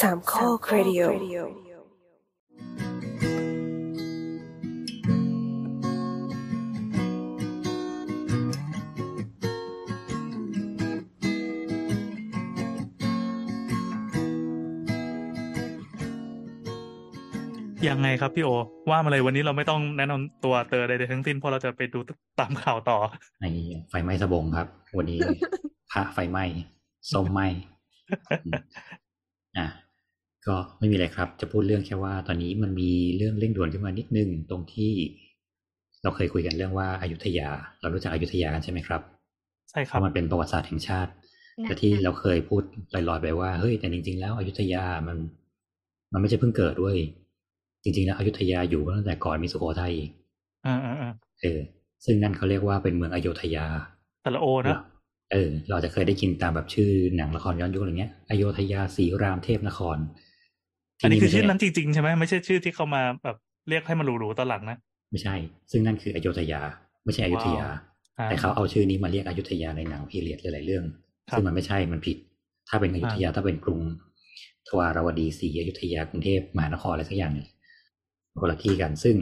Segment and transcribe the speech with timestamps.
[0.00, 1.02] สามข้อครดิโอ
[17.88, 18.50] ยังไงครับพี่โอ
[18.90, 21.98] ว่ามาเลยวันนี้เราไม่ต้องแนะนำตัวเตอใดๆทั้งสิ้นเพราะเราจะไปดู
[22.40, 22.98] ตามข่าวต่อ
[23.40, 23.46] ใน
[23.88, 25.20] ไฟไหม้สะบงครับ วันนี้
[25.92, 26.44] พระไฟไหม้
[27.12, 27.46] ส้มไหม้
[28.44, 28.60] อืม
[29.58, 29.66] อะ
[30.46, 34.92] ก็ไม่มีอะไรครับ จะพูดเรื่องแค่ว่า ตอนนี้มันมีเรื่องเร่งด่วนขึ้นมานิดนึงตรงที่
[36.02, 37.48] เราเคยคุยกันเรื่องว่าอายุทยา
[37.80, 39.02] เรารู้จักอายุทยากันใช่ไหมครับ
[39.70, 41.12] ใช่คเพรับราะมันเป็นประวัติศาสตร์แห่งชาติ
[41.58, 42.62] นะแต่ที่เราเคยพูด
[42.94, 45.18] ลอยๆไปว่าเฮ้ยแต่จริง ๆ แล้วอยุธยามัน
[46.12, 46.96] มันไม่ใช่เพิ่งเกิดด้วย
[47.82, 50.10] จริงๆแล้วอยุธยาอยู่มาตั้งแต่ก่อนมีสุโขทัยอีก
[50.66, 51.60] อ่าอ่าอ่าเออ
[52.04, 53.66] ซึ่งนั่นเขาเรียกว่าเป็นเมืองอโยธยา
[54.22, 54.78] แต่ละโอนะ
[55.32, 59.96] เออ เราจะเคยได้ยินตามแบบชื่อหนังละครย้อนยุคอะไรเงี้ยอโยธยาศรีรามเทพนคร
[61.02, 63.36] อันนี้คือชื่อไม่นั้นใช่จริงๆใช่ไหมไม่ใช่ชื่อที่เขามาแบบ
[63.68, 64.78] เรียกให้มันหรูๆตอนหลังนะ
[65.10, 65.34] ไม่ใช่
[65.70, 66.60] ซึ่งนั่นคืออโยธยา
[67.04, 67.66] ไม่ใช่อยุธยา
[68.18, 70.84] ว้าวแต่เขาเอาชื่อนี้มาเรียกอยุธยาในหนังพีเรียดหลายๆเรื่อง
[71.30, 72.16] ครับซึ่งมันไม่ใช่มันผิด
[72.68, 73.80] ถ้าเป็นอยุธยาถ้าเป็นกรุง
[74.68, 77.46] ทวารวดีศรีอยุธยากรุงเทพมหานครอะไรสักอย่างหนึ่ง
[78.40, 79.16] คนละที่กัน ซึ่ง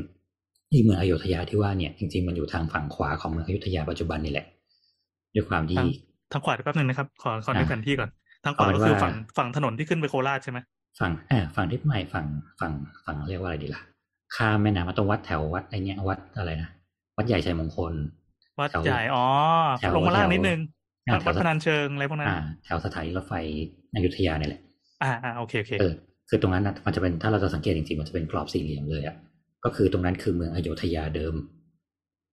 [0.71, 4.47] ที่เมืองอโยธยาที่ว่าเนี่ยจริงๆมันอยู่ทางฝั่งขวาของเมืองอยุธยาปัจจุบันนี่แหละ
[5.35, 5.89] ด้วยความที่ทาง
[6.33, 8.11] ทางขวาแป๊บนึงนะครับ ขอขอดูอ่าแผนที่ก่อน
[8.45, 10.59] ทางขวาเอาเป็นก็คือว่าฝั่งฝั่งถนนที่ขึ้นไปโคราชใช่ไหม
[10.99, 12.27] ฝั่งอ่าฝั่งที่ไม่ฝั่ง
[12.61, 12.73] ฝั่ง
[13.05, 13.83] ฝั่งเรียกว่าอะไรดีล่ะ
[14.37, 16.71] ข้ามแม่น้ำมาตรงวัดแถววัดไอเนี้ยวัดอะไรนะ
[17.17, 17.93] วัดใหญ่ชัยมงคล
[18.59, 19.25] วัดแถวใหญ่อ๋อ
[19.79, 20.61] แถวลงมาล่างแถวนิดนึง
[21.09, 23.35] อ่าแถวัวดพนัญเชิงอะไรพวกนั้นอ่าแถวสถานีรถไฟ
[23.95, 24.61] อยุธยาเนี่ยแหละ
[25.03, 25.93] อ่าอ่าโอเคโอเคเออ
[26.29, 29.17] คือตรงนั้นนะมันจะเป็นถ้าเราจะสังเกตจริงๆมันจะเป็นกรอบสี่เหลี่ยมเลยอะ
[29.65, 31.35] ก็คือตรงนั้นคือเมืองอโยธยาเดิม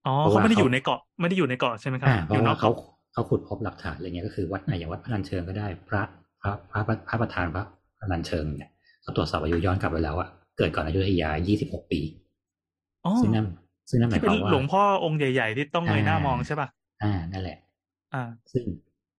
[0.06, 2.74] อ๋อเพราะเขาว่าไม่ได้เขาอยู่ในเกาะไม่ได้อยู่ในเกาะใช่ไหมครับอ่าเพอยู่ราะนอว่ากเขาเกาะ
[3.12, 6.02] เขาขุดพบหลักฐานอะไรเงี้ยก็คือวัดอะอย่างวัดพนัญเชิงก็ได้ พระ
[6.40, 7.64] พระพระพระพระประธานพระ
[8.04, 8.70] พนัญเชิงเนี่ย
[9.02, 11.30] เขาตรวจสอบอายุย้อนกลับไปแล้วอะเกิดก่อนอยุธยา
[11.60, 12.00] 26 ปี
[13.04, 13.46] อ๋อซึ่งนั่น
[13.88, 16.68] ซึ่งนั่นหมาที่ยคเป็นวามว่าหลวงพ่อองค์ใหญ่ ๆ ที่ต้องเงยหน้ามองใช่ป่ะ
[17.02, 17.58] อ่า นั่นแหละ
[18.14, 18.64] อ่า ซึ่ง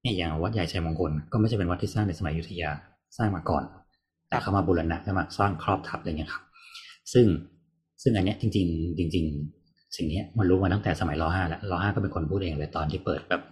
[0.02, 2.70] เนี่ยอย่างวัดใหญ่ชัยมงคลก็ไม่ใช่เป็นวัดที่สร้างในสมัยอยุธยา
[3.16, 3.64] สร้างมาก่อน
[4.28, 6.42] แต่เขามาบูรณะแล้วมาสร้างครอบทับอะไรเงี้ยครับ
[7.12, 7.26] ซึ่ง
[8.02, 9.24] ซึ่งอันเนี้ยจริง ๆ จริง
[9.60, 13.42] ๆ สิ่งเนี้ยมันรู้มาตั้งแต่สมัยรห้าแล้วรห้าก็เป็นคนพูดเองเลยตอนที่เปิดแบบ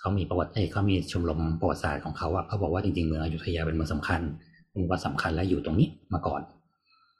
[0.00, 4.55] เขามีประวัติเอ้ยเขามีชมรมประวัติศาสตร์ของเขาอะเขาบอกว่าจริงๆเมืองอยุธยาเป็นเมืองสำคัญเป็น
[4.90, 6.42] วัดสำคัญและอยู่ตรงนี้มาก่อน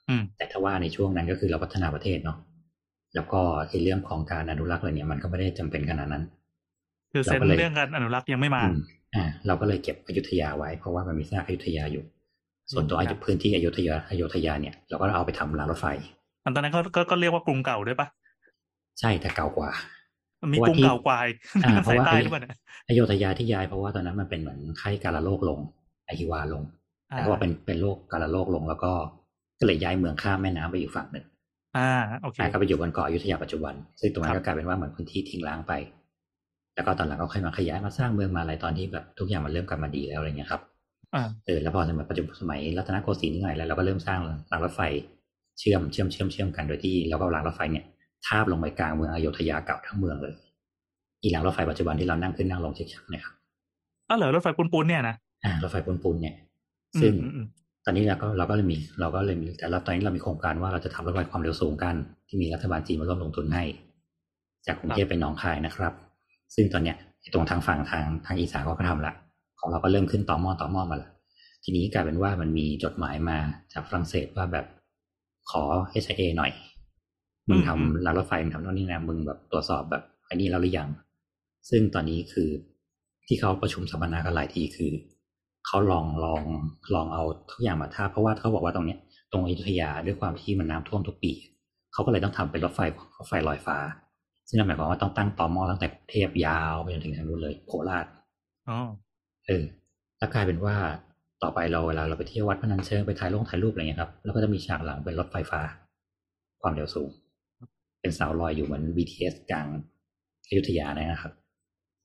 [0.09, 2.39] อืมแต่ถ้าว่าในช่วงนั้นก็คือเราพัฒนาประเทศเนาะ
[3.15, 6.25] แล้วก็ไอ้เรื่องของการอนุรักษ์อะไรเนี่ยมันก็ไม่ได้จำเป็นขนาดนั้น
[7.13, 8.77] คือเซนเราก็เลยเรื่องการอนุรักษ์ยังไม่มาอืม
[9.15, 12.05] อ่าเราก็เลยเก็บอยุธยาไว้เพราะว่ามันมีซากอยุธยาอยู่
[12.73, 15.87] ส่วนตัวครัอาบยุพื้นที่อยุธยาอยุธยาเนี่ยเราก็เอาไปทำรางรถไฟ
[16.45, 18.09] อันตอนนั้นก็ก็ก็เรียกว่ากรุงเก่าด้วยปะ
[19.01, 19.71] ใช่แต่เก่ากว่า
[20.53, 22.57] มีเพราะกรุงว่าที่เก่ากว่าอีกอ่ามันเพราะสายว่าใต้ไอ้หรือเปล่าเนี่ย
[22.89, 25.61] อยุธยาที่ย้ายเพราะว่าตอนนั้นมันเป็นเหมือนไข้การะโรคลง
[26.07, 28.93] อหิวาลงอ่า แต่ว่าเป็นเป็นโรคการะโรคลงแล้วก็
[29.59, 31.27] ก็เลยย้ายเมืองข้ามแม่น้ำไปอยู่ฝั่งหนึ่ง
[31.77, 31.91] อ่า
[32.23, 35.73] โอเคอ่าก็ไปอยู่บนเกาะอยุธยาปัจจุบัน ซึ่งตรงนั้ครันบก็กลายเป็นว่าเหมือนพื้นที่ทิ้งร้างไป
[36.75, 40.63] แล้วก็ตอนหลังก็ค่อยมาขยายมาสร้างเมืองมาอะไรตอนที่แบบทุกอย่างมันเริ่มกลับมาดีแล้วอะไรเงี้ยครับ
[41.15, 44.81] อ่าเออแล้วพอสมัยปัจจุบันสมัยรัตนโกสินทร์นี่ไงแล้วเราก็เริ่มสร้างรางรถไฟ
[45.59, 47.85] เชื่อมเชื่อมเชื่อมเชื่อมกันโดยที่เราก็เอารางรถไฟเนี่ย
[48.27, 50.35] ทาบลงไปกลางเมืองอโยธยาเก่าทั้งเมืองเลย
[51.23, 53.35] อีรางรถไฟปัจจุบันที่เรานั่งขึ้นนั่งลงเช็คๆเนี่ยครับ
[54.09, 56.56] อ้าวเหรอรถไฟปูนๆเนี่ยนะอ่ารถไฟปูนๆเนี่ยอืม
[57.01, 57.47] ซึ่งอืมอืม
[57.85, 61.95] ตอนนี้เราก็เราก็เลยมีเราก็เลยมีแต่เราตอนนี้เรามีโครงการว่าเราจะทำรถไฟความเร็วสูงกัน
[62.29, 63.65] ที่มีรัฐบาลจีนมาร่วมลงทุนให้
[64.67, 65.93] จากกรุงเทพไปหนองคายนะครับ
[66.55, 69.13] ซึ่งตอนเนี้ยไอ้ตรงทางฝั่งทางทางอีสานเขาก็ทำละ
[69.61, 71.11] ของเราก็เริ่มขึ้นต่อหม้อต่อหม้อมาละ
[71.65, 73.39] ทีนี้กลายเป็นว่ามันมีจดหมายมา
[73.73, 74.67] จากฝรั่งเศสว่าแบบ
[75.51, 75.63] ขอ
[76.05, 76.53] HIA หน่อย
[77.49, 80.89] มึงทำรางรถไฟมึงทำโน่นนี่นะมึงแบบตรวจสอบแบบไอ้นี่แล้วหรือยัง
[81.71, 82.49] ซึ่งตอนนี้คือ
[83.27, 84.93] ที่เขาประชุมสัมมนากันหลายทีคือ
[85.67, 86.41] เขาลองลอง
[86.95, 88.99] ลองเอาทุกอย่างมาทาบเพราะว่าเขาบอกว่าตรงเนี้ย
[89.33, 91.33] ตรงอยุธยาด้วยความที่มันน้ำท่วมทุกปี
[91.93, 92.81] เขาก็เลยต้องทำเป็นรถไฟ
[93.19, 93.79] รถไฟลอยฟ้า
[94.49, 98.07] ซึ่งนั่นหมายความว่าต้องตั้งต่อหม้อตั้งแต่กรุงเทพยาวไปจนถึงทางนู้นเลยโคราช
[98.69, 98.79] อ๋อ
[99.47, 99.65] เออ
[100.19, 100.77] แล้วกลายเป็นว่า
[101.43, 105.61] ต่อไปเราเวลาเราไปเที่ยววัดพนัญเชิงไปถ่ายลงถ่ายรูปอะไรเงี้ยครับแล้วก็จะมีฉากหลังเป็นรถไฟฟ้า
[106.63, 107.11] ความเร็วสูง
[108.01, 109.67] เป็นเสาลอยอยู่เหมือน BTS กลาง
[110.49, 111.33] อยุธยานะครับ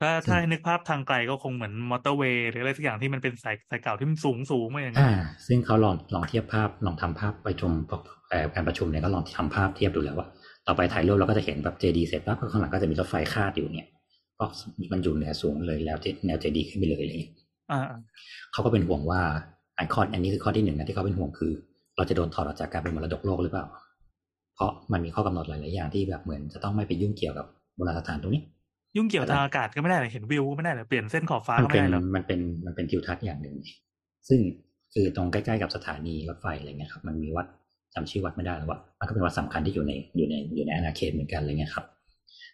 [0.01, 5.13] ถ้าถ้าให้นึกภาพทางไกลก็คงเหมือนมอเตอร์เวย์หรืออะไรสักอย่างที่มันเป็นสายสายเก่าที่มันสูงสูงมาอย่างนั้นอ่า
[5.47, 7.71] ซึ่งเขาลองลองเทียบภาพลองทำภาพไปชม
[8.29, 10.27] เอ่อการประชุมเนี่ยก็ลองทำภาพเทียบดูแล้วว่า
[10.67, 13.87] ต่อไปถ่ายรูปเราก็จะเห็นแบบเจดีเสร็จปั๊บข้างหลังก็จะมีรถไฟคาดอยู่เนี่ย
[14.39, 14.45] ก็
[14.91, 17.33] มันอยู่เหนือสูงเลยแล้วแนวเจดีขึ้นไปเลยอะไรอย่างเงี้ย
[17.71, 17.99] อ่าอ่า
[18.53, 19.21] เขาก็เป็นห่วงว่า
[19.77, 21.51] อันข้ออันนี้คือข้อที่หนึ่งนะที่เขาเป็นห่วงคือ
[21.97, 23.65] เราจะโดนถอดออกจากการเป็นมรดกโลกหรือเปล่า
[24.55, 27.45] เพราะมันมีข้อกำหนดหลาย ๆ อย่างที่แบบเหมือนจะต้องไม่ไปยุ่งเกี่ยวกับ
[27.75, 28.43] โบราณสถานตรงนี้
[28.95, 33.55] ยุ่งเกี่ยวทางอากาศก็ไม่ได้เลยเห็นวิวก็ไม่ได้เลยเปลี่ยนเส้นขอบฟ้ามัก็เป็ไม่นได้หรอกมันเป็นมันเป็นทิวทัศน์อย่างหนึ่ง
[34.27, 34.39] ซึ่ง
[34.93, 37.45] คือตรงใกล้ๆกับสถานีรถไฟอะไรเงี้ยครับ มันมีวัด
[37.93, 41.85] จำชื่อวัดไม่ได้แล้วว่ามันก็เป็นวัดสำคัญที่อยู่ในอยู่ในอยู่ในอาณาเขตเหมือนกันอะไรเงี้ยครับ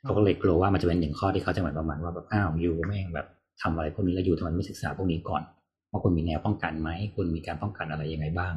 [0.04, 3.28] เขาก็เลยกลัวว่ามันจะเป็นหนึ่งข้อที่เขาจะเหมือนประมาณว่าแบบอ้าวยูแม่งแบบ
[3.62, 5.42] ทำอะไรพวกนี้แล้วยูทำไมไม่ศึกษาพวกนี้ก่อน
[5.92, 8.54] ว่าคุณมีแนวป้องกันไหมคุณมีการป้องกันอะไรยังไงบ้าง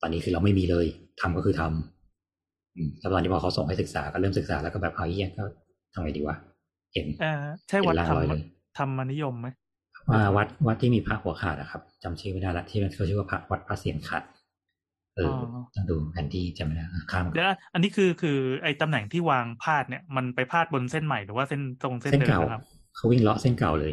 [0.00, 0.86] ตอนนี้คือเราไม่มีเลย
[1.20, 5.42] ทำก็คือทำอืมแล้วตอนนี้พอเขาส่งให้ศึกษาก็เริ่มศึกษาแล้วก็แบบเอาเยี่ยก็
[5.94, 6.36] ทำไงดีวะ
[6.92, 7.26] เห็นเออ
[7.68, 8.42] ใช่วัดเห็นลางธรรรอยมเลย
[8.74, 9.46] ธรรมนิยมไหม
[10.10, 14.22] ว่าวัดวัดที่มีพระหัวขาดอะครับจำชื่อไม่ได้ละที่มันเขาชื่อว่าพระวัดพระเสียรขาด
[15.16, 22.60] เอออต้องดูแผนที่จำไม่ได้อะข้ามเดี๋ยวนะอันนี้คือคือไอ้ตำแหน่งที่วางพาดเนี่ยมันไปพาดบนเส้นใหม่หรือว่าเส้นตรงเส้นเส้นเดิมเก่านะครับ
[22.96, 23.92] เขาวิ่งเลาะเส้นเก่าเลย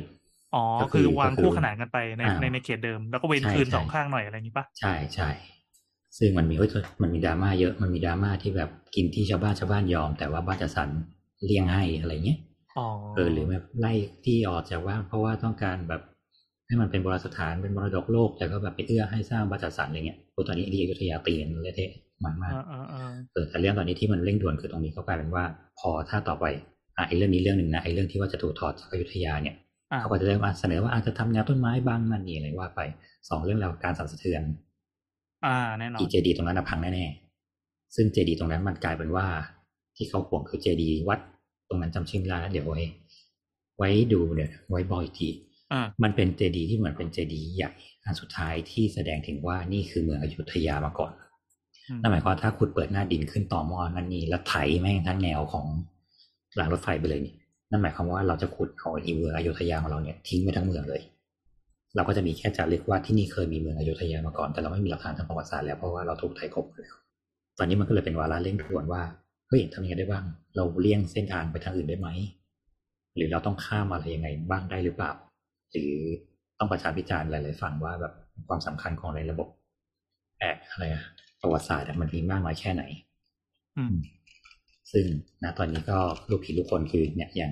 [0.54, 5.30] อ๋อก็คือคือวางก็คือคู่ขนานกันไปในอ่าในในเขตเดิม แล้วก็เว้นใช่คืนใช่สองข้างหน่อยอะไรอย่างนี้ปะใช่ใช่
[6.18, 6.69] ซึ่งมันมีเฮ้ย
[7.02, 10.90] มันมีดราม่าเยอะมันมีดราม่าที่แบบกินที่ชาวบ้านชาวบ้านยอม แต่ว่าบ้านจัดสรร
[11.45, 12.49] เลี่ยงให้อะไรเงี้ยอ๋อ
[13.16, 13.94] เออหรือแบบไล่
[14.25, 16.01] ที่ออกจากว่างเพราะว่าต้องการแบบ
[16.68, 21.92] ให้มันเป็นโบราณสถานเป็นมรดกโลก แต่ก็แบบไปเอื้อให้สร้างบ้านจัดสรรอะไรเงี้ยโอ้ตอนนี้ที่อยุธยาตีกันเละเทะ
[22.24, 25.44] มันมากเออเออเออเออแต่เรื่องตอนนี้ที่มันเร่งด่วนคือตรงนี้ก็กลายเป็นว่า
[25.80, 26.45] พอถ้าต่อไป
[26.98, 29.56] อะไอ้เรื่องนี้เรื่องหนึ่งนะไอ้เรื่องที่ว่าจะถูกถอดจากอยุธยาเนี่ย
[29.92, 32.81] อ่าเขาก็จะเริ่มมาเสนอว่าอาจจะทำแนวต้นไม้บางนั่นนี่อะไรว่าไป
[33.30, 34.42] สองเรื่องราวการสั่นสะเทือน
[35.45, 39.25] อ่าแน่นอนอีเจดีตรงนั้นนะพังแน่ๆซึ่งเจดีตรงนั้นมันกลายเป็นว่า
[39.95, 41.19] ที่เขาห่วงคือเจดีวัด
[41.69, 42.80] ตรงนั้นจำชื่อไม่ได้แล้วเดี๋ยวไว้
[43.77, 45.30] ไว้ดูเดี๋ยวไว้บอกอีกที
[45.71, 47.71] อ่ามันเป็นเจดีย์ที่เหมือนเป็นเจดีย์ใหญ่
[48.06, 51.12] อันสุดท้ายที่แสดงถึงว่านี่คือเมืองอยุธยามาก่อน
[51.89, 55.66] อืมนั่นหมายความว่าถ้าคุณเปิดหน้าดินขึ้นต่อหม้อนั่นนี่แล้วไถแม่งทั้งแนวของ
[56.60, 57.36] รางรถไฟไปเลยนี่
[57.69, 61.01] นั่นหมายความว่าเราจะขุดเอาอีเมืองอยุธยาของเราเนี่ยทิ้งไปทั้งเมืองเลย
[61.95, 66.95] เราก็จะมีแค่จารึกว่าที่นี่เคยมีเมืองอยุธยามาก่อน แต่เราไม่มีหลักฐานทางประวัติศาสตร์แล้วเพราะว่าเราถูกไถกบไปแล้ว
[67.57, 69.01] ตอนนี้มันก็เลยเป็นวาระเร่งด่วนว่า
[69.50, 70.25] เฮ้ยทำยังไงได้บ้าง
[70.56, 72.10] เราเลี่ยงเส้นทางไปทางอื่นได้ไหม
[73.16, 75.12] หรือเราต้องข้ามอะไรยังไงบ้างได้หรือเปล่า
[75.72, 75.94] หรือ
[76.60, 78.13] ต้องประชาพิจารณ์หลาย ๆ ฝั่งว่าแบบ
[78.48, 79.48] ความสำคัญของในระบบ
[80.40, 81.04] แอบอะไรอะ
[81.42, 82.84] ประวัติศาสตร์อะมันมีมากน้อยแค่ไหน
[83.78, 83.96] อืม
[84.92, 85.06] ซึ่ง
[85.44, 85.98] ณตอนนี้ก็
[86.30, 87.52] ลูกผีลูกคนคือเนี่ยอย่าง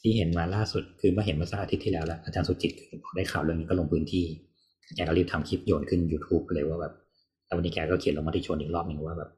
[0.00, 4.24] ที่เห็นมาล่าสุดคือเมื่อเห็นเมื่อสักอาทิตย์ที่แล้วแล้วอาจารย์สุจิตคือพอได้ข่าวเรื่องนี้ก็ลงพื้นที่
[4.96, 6.94] แกก็รีบทำคลิปโยนขึ้น YouTube เลยว่าแบบ
[7.46, 9.30] แล้ววันนี้แกก็เขียนลงมติชนอีกรอบหนึ่งว่าแบบ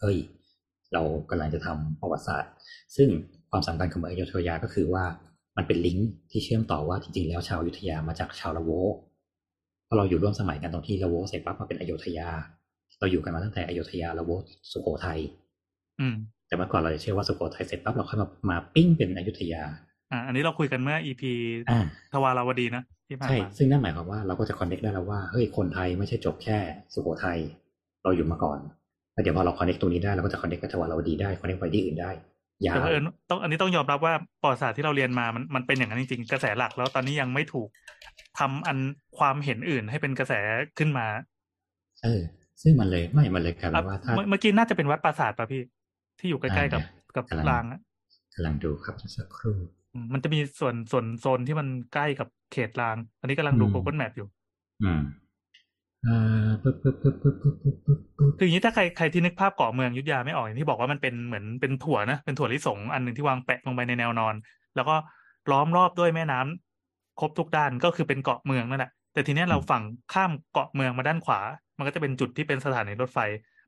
[0.00, 0.16] เฮ้ย
[0.94, 2.52] เรากำลังจะทำประวัติศาสตร์
[2.96, 3.08] ซึ่ง
[3.50, 5.04] ความสำคัญของเมืองอยุธยาก็คือว่า
[5.56, 8.70] มันเป็นลิงก์ที่เชื่อมต่อว่าจริงๆแล้วชาวอยุธยามาจากชาวละโว้
[9.84, 12.28] เพราะเราอยู่ร่วมสมัยกันตรงที่ละโว้เสร็จปั๊บมาเป็นอยุธยา
[12.98, 14.30] เราอยู่กันมาตั้งแต่อยุธยาละโว้
[14.72, 15.20] สุโขทัย
[16.00, 16.14] อืม
[16.46, 19.62] แต่เมื่อก่อนเราจะเชื่อว่าสุโขทัยเสร็จปั๊บเราค่อยมามาปิ้งเป็นอยุธยา
[20.12, 21.22] อ่าอันนี้เราคุยกันเมื่อ EP
[21.70, 21.80] อ่า
[22.12, 26.58] ทวารวดีนะที่ผ่านใช่มาซึ่งนั่นหมายความว่าเราก็จะ connect ได้แล้วว่าเฮ้ยคนไทยไม่ใช่จบแค่
[26.94, 27.38] สุโขทัย
[28.02, 28.58] เราอยู่มาก่อน
[29.12, 32.10] แล้วเดี๋ยวพอเรา connect ตรงนี้ได้เราก็จะ connect กับทวารวดีได้ connect ไปที่อื่นได้
[32.66, 33.00] ยาแต่วว่าเออ
[33.30, 37.68] ต้องอันนี้ต้องยอมรับว่าประวัติศาสตร์ที่เราเรียนมามันมันเป็นอย่างนั้นจริงๆกระแสหลักแล้วตอนนี้ยังไม่ถูก
[38.38, 38.78] ทำอัน
[39.18, 40.32] ความเห็นอื่นให้เป็นกระแส
[40.78, 41.06] ขึ้นมา
[42.02, 42.20] เออ
[42.62, 45.62] ซึ่งมันเลยไม่มันเลยกลายเป็อะนว่าถ้าเมื่อเมื่อกี้น่าจะเป็นวัดปราสาทป่ะพี่
[46.18, 46.82] ที่อยู่ใกล้ๆกับ
[47.16, 47.80] อ่ากับกำลังรางอะ
[48.34, 49.56] กำลังดูครับสักครู่
[49.92, 54.28] อืมมันจะมีส่วนส่วนโซนที่มันใกล้กับเขตราง อันนี้กำลังดูอืม Google Map อยู่
[54.82, 55.00] อืม
[58.38, 64.34] คืออย่างนี้ถ้าใครใครที่นึกภาพเกาะเมืองอยุทธยาไม่ออกอย่างที่บอกว่ามันเป็นเหมือนเป็นถั่วนะเป็นถั่วลิสงอันหนึ่งที่วางแปะลงไปในแนวนอน
[64.76, 64.96] แล้วก็
[65.50, 69.82] ล้อมรอบด้วยแม่น้ำครบทุกด้านก็คือเป็นเกาะเมืองนั่นแหละแต่ทีเนี้ยเราฝั่ง
[70.12, 71.40] ข้ามเกาะเมืองมาด้านขวา
[71.78, 73.18] มันก็จะเป็นจุดที่เป็นสถานีรถไฟ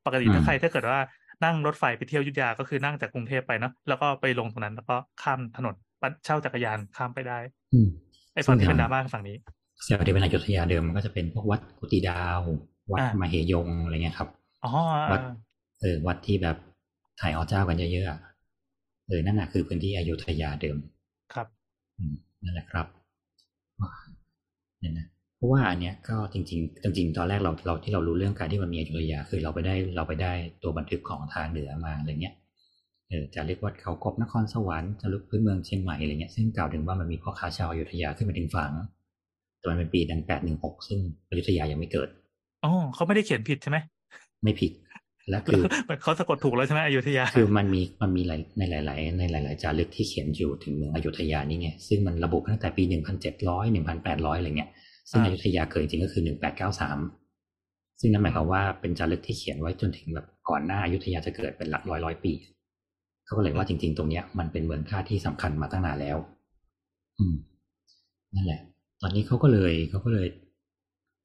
[0.06, 0.98] ปกติถ้าใครถ้าเกิดว่า
[1.44, 7.38] นั่งรถไฟไปเที่ยวอยุทธยาก็คือนั่งจากกรุงเทพไปเนาะแล้วก็ไปลงตรงนั้นแล้วก็ข้ามถนนปัดเช่าจักรยานข้ามไปได้
[7.74, 7.88] อืม
[8.34, 9.36] ไอ้ฝั่งที่ซึ่งเป็นทางดราม่าคือฝั่งนี้
[9.82, 12.40] เซลล์ที่เป็นอยุธยาเดิมมันก็จะเป็นพวกวัดกุฏิดาว
[12.92, 14.28] วัดอ่ามมเหยงอะไรเงี้ยครับ
[14.64, 14.72] อ๋อ
[15.12, 15.34] วัดอ่า
[15.80, 16.56] เออวัดที่แบบ
[17.20, 18.18] ถ่ายอเจ้ากันเยอะๆอะ
[19.08, 20.76] เออนั่นน่ะคือพื้นที่อยุธยาเดิม
[21.32, 21.46] ครับ
[21.98, 22.14] อืม
[22.44, 22.86] นั่นแหละครับ
[23.80, 23.90] ว้า
[24.80, 32.34] เนี่ยนะเพราะว่าอันเนี้ยก็จริง ๆ จริง ๆ ตอนแรกเราเราที่เรารู้เรื่องการที่มันมีอยุธยา คือเราไปได้เราไปได้ตัวบันทึกของทางเหนือมาอะไรเงี้ย
[33.08, 38.72] เออจะเรียกวัดเขากบนครสวรรค์จะลึกพื้นเมืองเชียงใหม่อะไรเงี้ยซึ่งกล่าวถึงว่ามันมีพ่อค้าชาวอยุธยาขึ้นมาถึงฝั่ง
[39.64, 42.08] แต่มันเป็นปีดังแปดหนึ่งหกซึ่งอยุธยายังไม่เกิด
[42.64, 43.78] อ๋อเขาไม่ได้เขียนผิดใช่ไหม
[44.42, 44.72] ไม่ผิด
[45.30, 45.62] และคือ
[46.02, 54.70] เขาสะกดถูกแล้วใช่ไหมอยุธยา คือมันมีมันมีหลายในหลาย ๆ ในหลาย ๆ จารึกที่เขียนอยู่ถึงเมืองอยุธยานี่ไงซึ่งมันระบุตั้งแต่ปีหนึ่งพันเจ็ดร้อยหนึ่งพันแปดร้อยอะไรเงี้ย
[55.10, 56.98] ซึ่งอ่าอยุธยาเกิดจริงๆก็คือหนึ่งแปดเก้าสาม
[58.00, 62.32] ซึ่งนั่นหมายความว่าเป็นจารึกที่เขียนไว้จนถึงแบบก่อนหน้าอยุธยาจะเกิดเป็นหลักร้อยร้อยปี
[63.24, 66.16] เขาก็เลยว่าจริง ๆ ตรงเนี้ยมันเป็นเมืองท่าที่สำคัญมาตั้งนานแล้ว
[67.18, 67.34] อืม
[68.34, 68.60] นั่นแหละ
[69.02, 70.28] ตอนนี้เขาก็เลยเขาก็เลย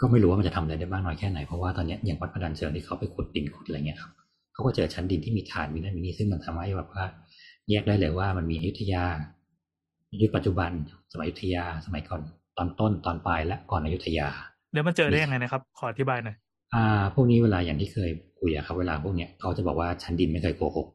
[0.02, 4.12] ก็ไม่รู้ว่ามันจะทำอะไรได้บ้างน้อยแค่ไหน เพราะว่าตอนเนี้ยอย่างวัดพระดันเชิงที่เขาไปขุดดินขุดอะไรเงี้ยครับ
[4.54, 7.06] เขาก็เจอชั้นดินที่มีฐานมีนั่นมีนี่ซึ่งมันทำให้แบบว่า
[7.70, 9.04] แยกได้เลยว่ามันมีอยุธยา
[10.22, 10.72] ยุคปัจจุบัน
[11.12, 12.22] สมัยอยุธยาสมัยก่อน
[12.58, 14.28] ตอนต้นตอนปลายและก่อนอยุธยา
[14.74, 16.36] แล้วมันเจอได้ยังไงนะครับ ขออธิบายหน่อย
[16.74, 20.88] อ่า พวกนี้เวลาอย่างที่เคยคุยอะครับ เวลาพวกเนี้ยเขาจะบอกว่าชั้นดินไม่เคยโกหก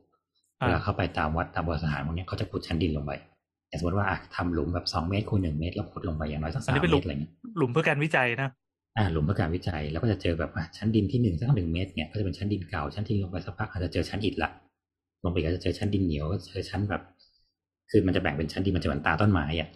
[0.61, 3.34] อ่าเวลาเข้าไปตามวัดตามโบราณสถานพวกเนี้ยเขาจะขุดชั้นดินลงไปอย่าง
[3.79, 8.51] สมมติว่าอะทำหลุมแบบสองเมตรคูณหนึ่งเมตรแล้วขุดลงไปอย่างน้อยสักอันสามนี้เป็นเมหลุตมรอะไรเงี้ยหลุมเพื่อการวิจัยนะ
[8.97, 14.51] อ่าหลุมเพื่อการวิจัยแล้วก็จะเจอแบบอะชั้นดินที่หนึ่งสักหนึ่งเมตรเนี่ยก็จะเป็นชั้นดินเก่าชั้นที่ลงไปสักพักอาจจะเจอชั้นอิฐละ
[15.25, 17.03] ลงไปก็จะเจอชั้นดินเหนียวก็เจอชั้นแบบ
[17.91, 19.69] คือมันจะแบ่งเป็นชั้นดินมันจะเหมือนตาต้นไม้อะ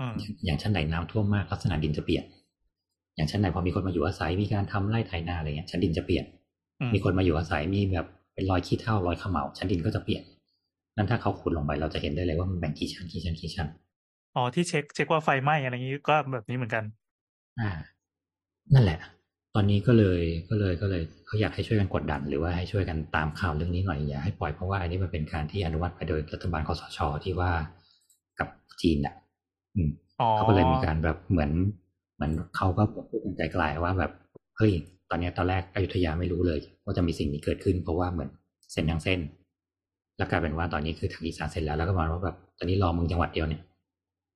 [0.00, 2.24] อืมอย่างชั้นไหนน้ำท่วมมากลักษณะดินจะเปลี่ยน
[3.16, 6.24] อย่างชั้นไหนพอมีคนมาอยู่อาศัยมีการทำไร่ไถนาอะไรเงี้ยชั้นดินจะเปลี่ยน
[6.80, 10.22] อืมมีคนมาอยู่อาศัยมีแบบเป็นรอยขี้เถ้ารอยเขมเหลาชั้นดินก็จะเปลี่ยน
[10.96, 13.68] นั่นถ้าเขาขุดลงไปเราจะเห็นได้เลยว่ามันแบ่งกี่ชั้นกี่ชั้นกี่ชั้น
[14.36, 16.84] อ๋อที่เช็คเช็คว่าไฟไหม้อะไรอย่างนี้ก็แบบนี้เหมือนกัน
[17.60, 17.70] อ่า
[18.74, 18.98] นั่นแหละ
[19.54, 27.50] ตอนนี้ก็เลยก็เลยก็เลยเขาอยากให้ช่วยกันกดดัน หรือว่าให้ช่วยกันตามข่าวเรื่องนี้หน่อยอย่าให้ปล่อยเพราะว่าอันนี้มันเป็นการที่อนุมัติไปโดยรัฐบาลคอสชที่ว่า
[28.38, 28.48] กับ
[28.82, 29.14] จีนอะ
[29.74, 31.50] อืมอ๋อเขาก็เลยมีการแบบเหมือน
[32.14, 34.12] เหมือนเขาก็พูดกันไกลๆว่าแบบ
[34.56, 34.72] เฮ้ย
[35.10, 38.30] ตอนเนี้ยตอนแรกอยุธยาไม่รู้เลยว่าจะมีสิ่งนี้เกิดขึ้น เพราะว่าเหมือน
[38.72, 39.18] เซ็นทั้งเส้น
[40.16, 43.62] แล้วกลายเป็นว่าตอนนี้คือทางอีสานเซ็นแล้วแล้วก็มาว่าแบบตอนนี้รอมึงจังหวัดเดียวเนี่ย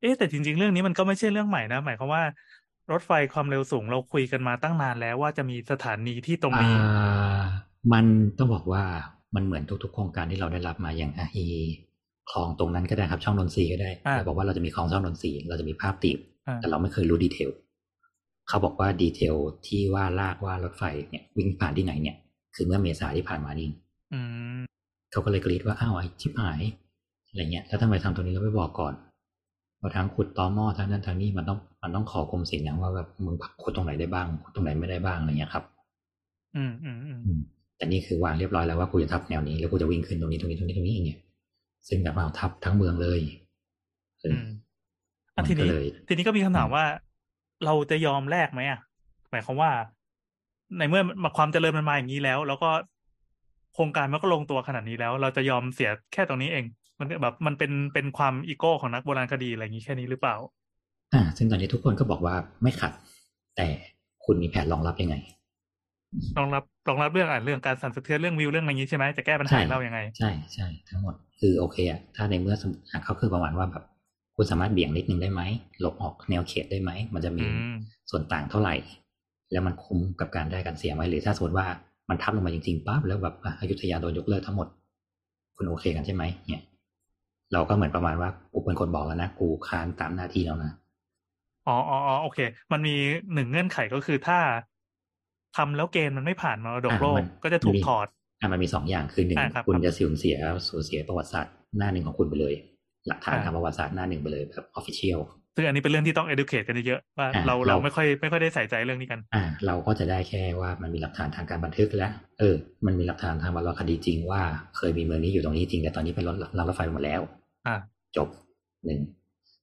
[0.01, 2.23] เอ๊ะแต่จริง ๆ เรื่องนี้มันก็ไม่ใช่เรื่องใหม่นะ หมายความว่า
[2.93, 7.41] รถไฟความเร็วสูงเราคุยกันมาตั้งนานแล้วว่าจะมีสถานีที่ตรงนี้อ่า
[7.93, 8.05] มัน
[8.39, 8.85] ต้องบอกว่า
[9.35, 11.47] มันเหมือนทุกๆ โครงการที่เราได้รับมาอย่างอาฮี
[12.31, 16.17] คลองตรงนั้นก็ได้ครับช่องนนทรีย์ก็ได้อ่าเราบอกว่าเราจะมีคลองช่องนนทรีย์เราจะมีภาพติด
[16.47, 17.51] อ่าแต่เราไม่เคยรู้ดีเทล
[18.49, 19.35] เขาบอกว่าดีเทล
[19.67, 22.17] ที่ว่าลากว่ารถไฟเนี่ย วิ่งผ่านที่ไหนเนี่ย
[22.55, 23.69] คือเมื่อเมษาที่ผ่านมานี่
[24.13, 24.21] อื
[24.59, 24.61] ม
[25.11, 26.61] เขาก็เลยกรีดว่าอ้าวไอ้ชิบหาย
[27.29, 28.95] อะไรเงี้ยแล้วทำไมทำตรงนี้เราไม่บอกก่อน
[29.81, 35.65] พอทางขุดตอหม้อทางนั้นทางนี้มันต้องมันต้องขอกรมศิลป์นะว่าแบบมึงขุดตรงไหนได้บ้างขุดตรงไหนไม่ได้บ้างอะไรเงี้ยครับ
[36.57, 37.41] อืมอืมอืมอืม
[37.77, 41.21] แต่นี่คือวางเรียบร้อยแล้วว่ากูจะทับแนวนี้แล้วกูจะวิ่งขึ้นตรงนี้ตรงนี้ตรงนี้ตรงนี้อย่างเงี้ย
[41.89, 43.21] ซึ่งแบบเอาทับทั้งเมืองเลย
[44.21, 44.49] เอออืม
[45.37, 46.85] อะมันทีก็นี้เลยทีนี้ก็มีคำถามอืมว่า
[47.65, 48.79] เราจะยอมแลกไหมอะ
[49.31, 49.71] หมายความว่า
[50.79, 56.65] ในเมื่อมาความเจริญมันมาอย่างนี้แล้ว แล้วก็โครงการมันก็ลงตัวขนาดนี้แล้ว เราจะยอมเสียแค่ตรงนี้เอง
[56.99, 60.37] มันแบบมันเป็นเป็นความอีโก้ของนักโบราณคดีอะไรอย่างนี้แค่นี้หรือเปล่า
[61.13, 62.93] อ่า ซึ่งตอนนี้ทุกคนก็บอกว่าไม่ขัด
[63.57, 63.67] แต่
[64.25, 65.17] คุณมีแผนรองรับยังไง
[66.37, 73.85] รองรับรองรับเรื่องอะเรื่องการสั่นสะเทือนเรื่องวิวเรื่องอะไรอย่างนี้ใช่ไหมจะแก้ปัญหาใช่ให้เรายังไง ใช่ใช่ทั้งหมดคือโอเคอะถ้าในเมื่อสมมุติอะเขาคือประมาณว่าแบบ
[74.37, 75.43] คุณสามารถเบี่ยงนิดนึงได้ไหม
[75.81, 77.73] หลบออกแนวเขตได้ไหมมันจะมีอืม
[78.11, 78.75] ส่วนต่างเท่าไหร่
[79.53, 81.67] แล้วมันคุ้มกับการได้การเสียไหมหรือถ้าสมมติว่า
[82.09, 84.69] มันทับลงมาจริงๆปั๊บแล้วแบบอะอยุธยาโดนยกเลิกทั้งหมด
[85.57, 86.65] คุณโอเคกันใช่ไหมเนี่ย
[87.53, 90.73] เราก็เหมือนประมาณว่ากูเป็นคนบอกแล้วนะกูค้านตามหน้าที่แล้วนะ
[91.67, 92.39] อ๋ออ๋ออ๋อโอเค
[92.73, 92.95] มันมี
[93.35, 94.39] หนึ่งเงื่อนไขก็คือถ้า
[95.57, 98.07] ทำแล้วเกณฑ์มันไม่ผ่านมรดกโลกอะมันก็จะถูกมีถอด
[98.41, 100.37] อะมันมีสองอย่างคือหนึ่งอ่าครับคุณครับจะสูญเสีย
[100.69, 102.55] สูญเสียประวัติศาสตร์หน้าหนึ่งของคุณไปเลย
[103.09, 105.19] หลักฐานอ่าทางประวัติศาสตร์หน้าหนึ่งไปเลยแบบ official
[105.59, 112.55] ซึ่งอันนี้เป็นเรื่องที่ต้อง educate กันเยอะๆว่าอะเราเราเราไม่ค่อยไม่ค่อยได้ใส่ใจเรื่องนี้กัน อ่า เราก็จะได้แค่ว่ามันมีหลักฐานทางการบันทึกและเออ
[112.87, 114.43] มันมีหลักฐานทางวรรณคดีจริงว่า
[114.77, 117.21] เคยมีเมืองนี้อยู่ตรงนี้จริงแต่ตอนนี้เป็นรถรางรถไฟหมดแล้ว
[117.67, 117.77] อ่า
[118.17, 118.29] จบ
[118.85, 119.01] หนึ่ง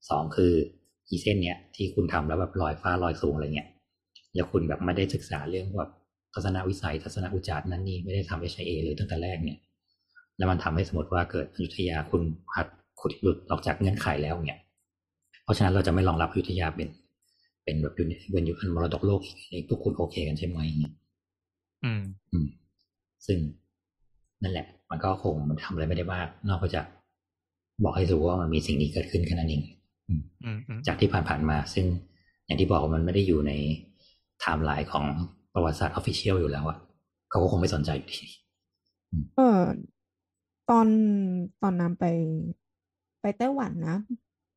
[0.10, 0.54] สองคือ
[1.10, 3.70] อีเส้นเนี้ยที่คุณทำแล้วแบบลอยฟ้าลอยสูงอะไรเงี้ย
[4.36, 5.92] แล้วคุณแบบไม่ได้ศึกษาเรื่องแบบ
[6.34, 9.60] ทัศนวิสัยทัศนอุจจาร์นั้นนี่ไม่ได้ทำ HIA เลยตั้งแต่แรกเนี่ย
[10.38, 12.22] แล้วมันทำให้สมมติว่าเกิดอยุธยาคุณ
[12.56, 12.68] หัด
[13.02, 14.60] ขุดหลุดออกจากเงื่อนไขแล้วเนี่ย
[15.46, 16.90] เพราะฉะนั้นเราจะไม่รองรับอยุธยาเป็น
[17.64, 20.94] เป็นแบบอยู่ในเป็นอยู่ในมรดกโลกอีกนี่พวกคุณโอเคกันใช่ไหมเนี่ย
[21.84, 22.48] อืม อืม
[23.25, 23.38] ซึ่ง
[24.44, 26.86] นั่นแหละ มันก็คงมันทำอะไรไม่ได้มาก นอกจาก
[27.84, 29.62] บอกให้รู้ว่ามันมีสิ่งนี้เกิดขึ้นแค่นั้นเอง
[30.08, 31.86] อืมอืมจากที่ผ่านๆมา ซึ่ง
[32.46, 33.52] อย่างที่บอกว่ามันไม่ได้อยู่ใน
[34.40, 35.06] ไทม์ไลน์ของ
[35.54, 36.78] ประวัติศาสตร์ official อยู่แล้วอะ
[37.30, 38.20] เขาก็คงไม่สนใจอยู่ดี
[39.38, 39.62] เออ
[40.70, 40.88] ตอน
[41.62, 42.06] ตอนนั้นไป
[43.22, 43.98] ไปไต้หวันนะ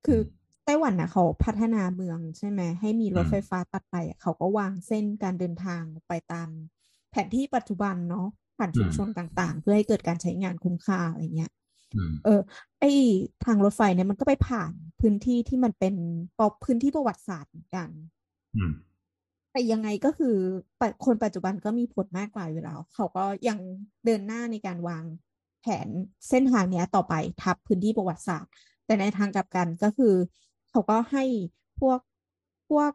[0.07, 0.21] คือ
[0.69, 6.49] ไต้หวันนะเขาพัฒนาเมืองใช่ไหมให้มีรถไฟฟ้าตัดไปอะเขาก็วางเส้นการเดินทางไปตาม
[7.11, 11.53] แผนที่ปัจจุบันเนาะผ่านชุมชนต่าง ๆ เพื่อให้เกิดการใช้งานคุ้มค่าอะไรเงี้ย
[11.95, 12.41] อืมเออ
[12.81, 12.85] ไอ
[13.45, 15.95] ทางรถไฟเนี่ยมันก็ไปผ่านพื้นที่ที่มันเป็น
[16.39, 17.89] ปอบพื้นที่ประวัติศาสตร์เหมือนกัน
[18.57, 18.73] อืม
[19.53, 20.37] แต่ยังไงก็คือ
[20.81, 23.59] ปะคนปัจจุบันก็มีผลมากกว่าอยู่แล้ว เขาก็ยัง
[24.05, 25.05] เดินหน้าในการวาง
[25.63, 25.89] แผน
[26.29, 28.53] เส้นทางเนี้ยต่อไปทับพื้นที่ประวัติศาสตร์
[28.87, 30.15] แต่ในทางกลับกันก็คือ
[30.79, 31.25] เขาก็ให้
[31.81, 32.01] พวก
[32.71, 32.93] พวก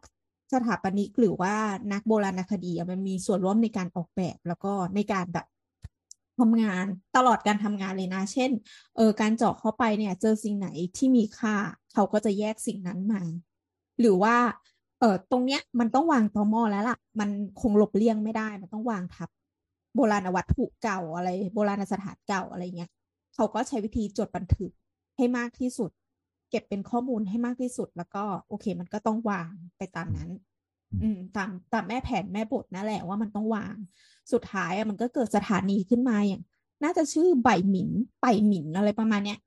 [0.52, 1.54] สถาปนิกหรือว่า
[1.92, 5.46] นักโบราณคดีมันมีส่วนร่วมในการออกแบบแล้วก็ในการแบบ
[6.38, 6.84] ทำงาน
[7.16, 8.50] ตลอดการทำงานเลยนะ เช่น
[8.96, 11.54] เออการเจาะเข้าไปเนี่ย เจอสิ่งไหนที่มีค่า
[11.92, 13.22] เขาก็จะแยกสิ่งนั้นมา
[14.00, 14.36] หรือว่า
[15.00, 19.28] เออตรงเนี้ยมันต้องวางตอมอแล้วล่ะ มันคงหลบเลี่ยงไม่ได้ มันต้องวางทับ
[19.94, 22.90] โบราณวัตถุเก่าอะไร โบราณสถานเก่าอะไรเงี้ย
[23.34, 24.70] เขาก็ใช้วิธีจดบันทึก
[25.16, 25.90] ให้มากที่สุด
[26.54, 30.30] ก็บเป็นข้อมูลให้มากที่สุดแล้วก็ โอเค มันก็ต้องวางไปตามนั้น
[31.02, 33.74] อืม ตามตามแม่แผนแม่บทนั่นแหละว่ามันต้องวาง
[34.32, 36.42] สุดท้ายอะมันก็เกิดสถานีขึ้นมาอย่าง
[36.84, 37.90] น่าจะชื่อใบหมิน
[38.22, 39.38] ไปหมินอะไรประมาณเนี้ย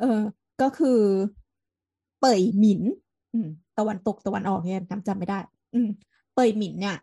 [0.00, 0.20] เออ
[0.62, 1.00] ก็คือ
[2.20, 2.82] เป่ยหมิน
[3.32, 5.38] อืม ตะวันตกตะวันออกเนี่ยจำจำไม่ได้
[5.74, 5.88] อืม
[6.34, 6.96] เป่ยหมินเนี่ย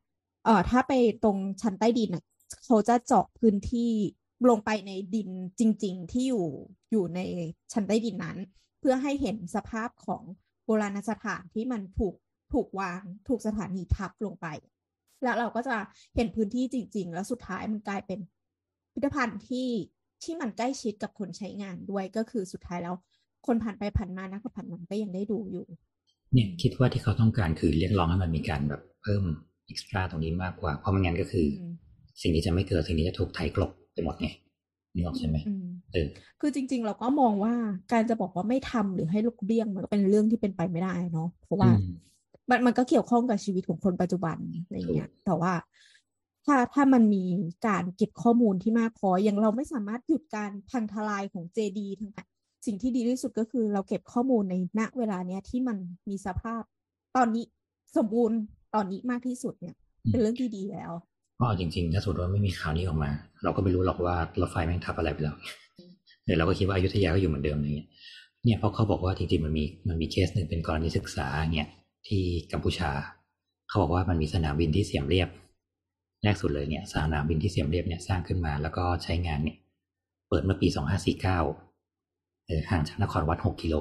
[0.45, 2.23] เออถ้าไปตรงชั้นใต้ดินอะ
[2.65, 3.91] เขาจะเจาะพื้นที่
[4.49, 6.45] ลงไปในดินจริง ๆ ที่อยู่
[6.91, 7.19] อยู่ใน
[7.73, 8.37] ชั้นใต้ดินนั้น
[8.83, 10.23] เพื่อให้เห็นสภาพของ
[10.65, 12.15] โบราณสถานที่มันถูก
[12.53, 14.47] ถูกวางถูกสถานีทับลงไป
[15.23, 15.75] แล้วเราก็จะ
[16.15, 18.19] เห็นพื้นที่จริง ๆ แล้วสุดท้ายมันกลายเป็น
[18.93, 19.69] พิพิธภัณฑ์ที่
[20.23, 22.95] ที่มันใกล้ชิดกับคนใช้งานด้วยก็คือสุดท้ายแล้ว
[23.47, 25.65] คนผ่านไปผ่านมานักผ่านมันก็ยังได้ดูอยู่
[26.33, 29.23] เนี่ยคิดว่าที่เขาต้องการคือเรียกร้องให้มันมีการแบบเพิ่ม
[29.65, 31.73] เอ็กซ์ตร้าตรงนี้มากกว่า เพราะไม่งั้นก็คืออม
[32.21, 34.27] สิ่งนี้จะไม่เกิดสิ่งนี้จะถูกไถกลบไปหมดไง
[34.93, 35.72] นึกออกใช่ไหมอืมเออ
[36.41, 37.53] คือจริง ๆ เราก็มองว่า
[37.91, 41.93] การจะบอกว่าไม่ทำหรือให้ลูกเบี้ยงมันก็เป็นเรื่องที่เป็นไปไม่ได้เนาะเพราะว่าอืม
[42.49, 45.53] มันมันก็เกี่ยวข้องกับชีวิตของคนปัจจุบันอะไรเงี้ยถูกแต่ว่า
[46.45, 47.23] ถ้าถ้ามันมี
[47.67, 52.25] การเก็บข้อมูลที่มากพออย่างเราไม่สามารถหยุดการพังทลายของเจดีทั้งหมด
[52.65, 55.77] สิ่งที่ดีที่สุดก็คือเราเก็บข้อมูลในณเวลาเนี้ยที่มัน
[56.09, 56.61] มีสภาพ
[57.15, 57.45] ตอนนี้
[57.97, 58.37] สมบูรณ์
[58.75, 59.75] ตอนนี้มากที่สุดเนี่ย
[60.11, 60.91] เป็นเรื่องที่ดีแล้ว
[61.35, 63.11] เพราะเอาจริงๆ ถ้าสมมติว่าไม่มีข่าวนี้ออกมา
[63.43, 65.35] เราก็ไม่รู้หรอกว่ารถไฟแม่งทับอะไรไปแล้ว
[66.25, 67.89] เดี๋ยวเราก็คิดว่าอยุธยาก็อยู่เหมือนเดิมอะไรเงี้ย
[68.43, 71.67] เนี่ยเพราะเขาบอกว่าจริงๆมันมีมันมีเคสหนึ่งเป็นกรณีศึกษาเนี่ย
[72.07, 72.91] ที่กัมพูชา
[73.69, 75.29] เขาบอกว่ามันมีสนามบินที่เสียมเรียบ
[76.23, 79.57] แรกสุดเลยเนี่ยสนามบินที่เสียมเรียบเนี่ยสร้างขึ้นมา แล้วก็ใช้งานเนี่ย
[80.29, 81.39] เปิดเมื่อปีสองห้าสี่เก้า
[82.45, 83.75] เออห่างจากนครวัดหกกิโล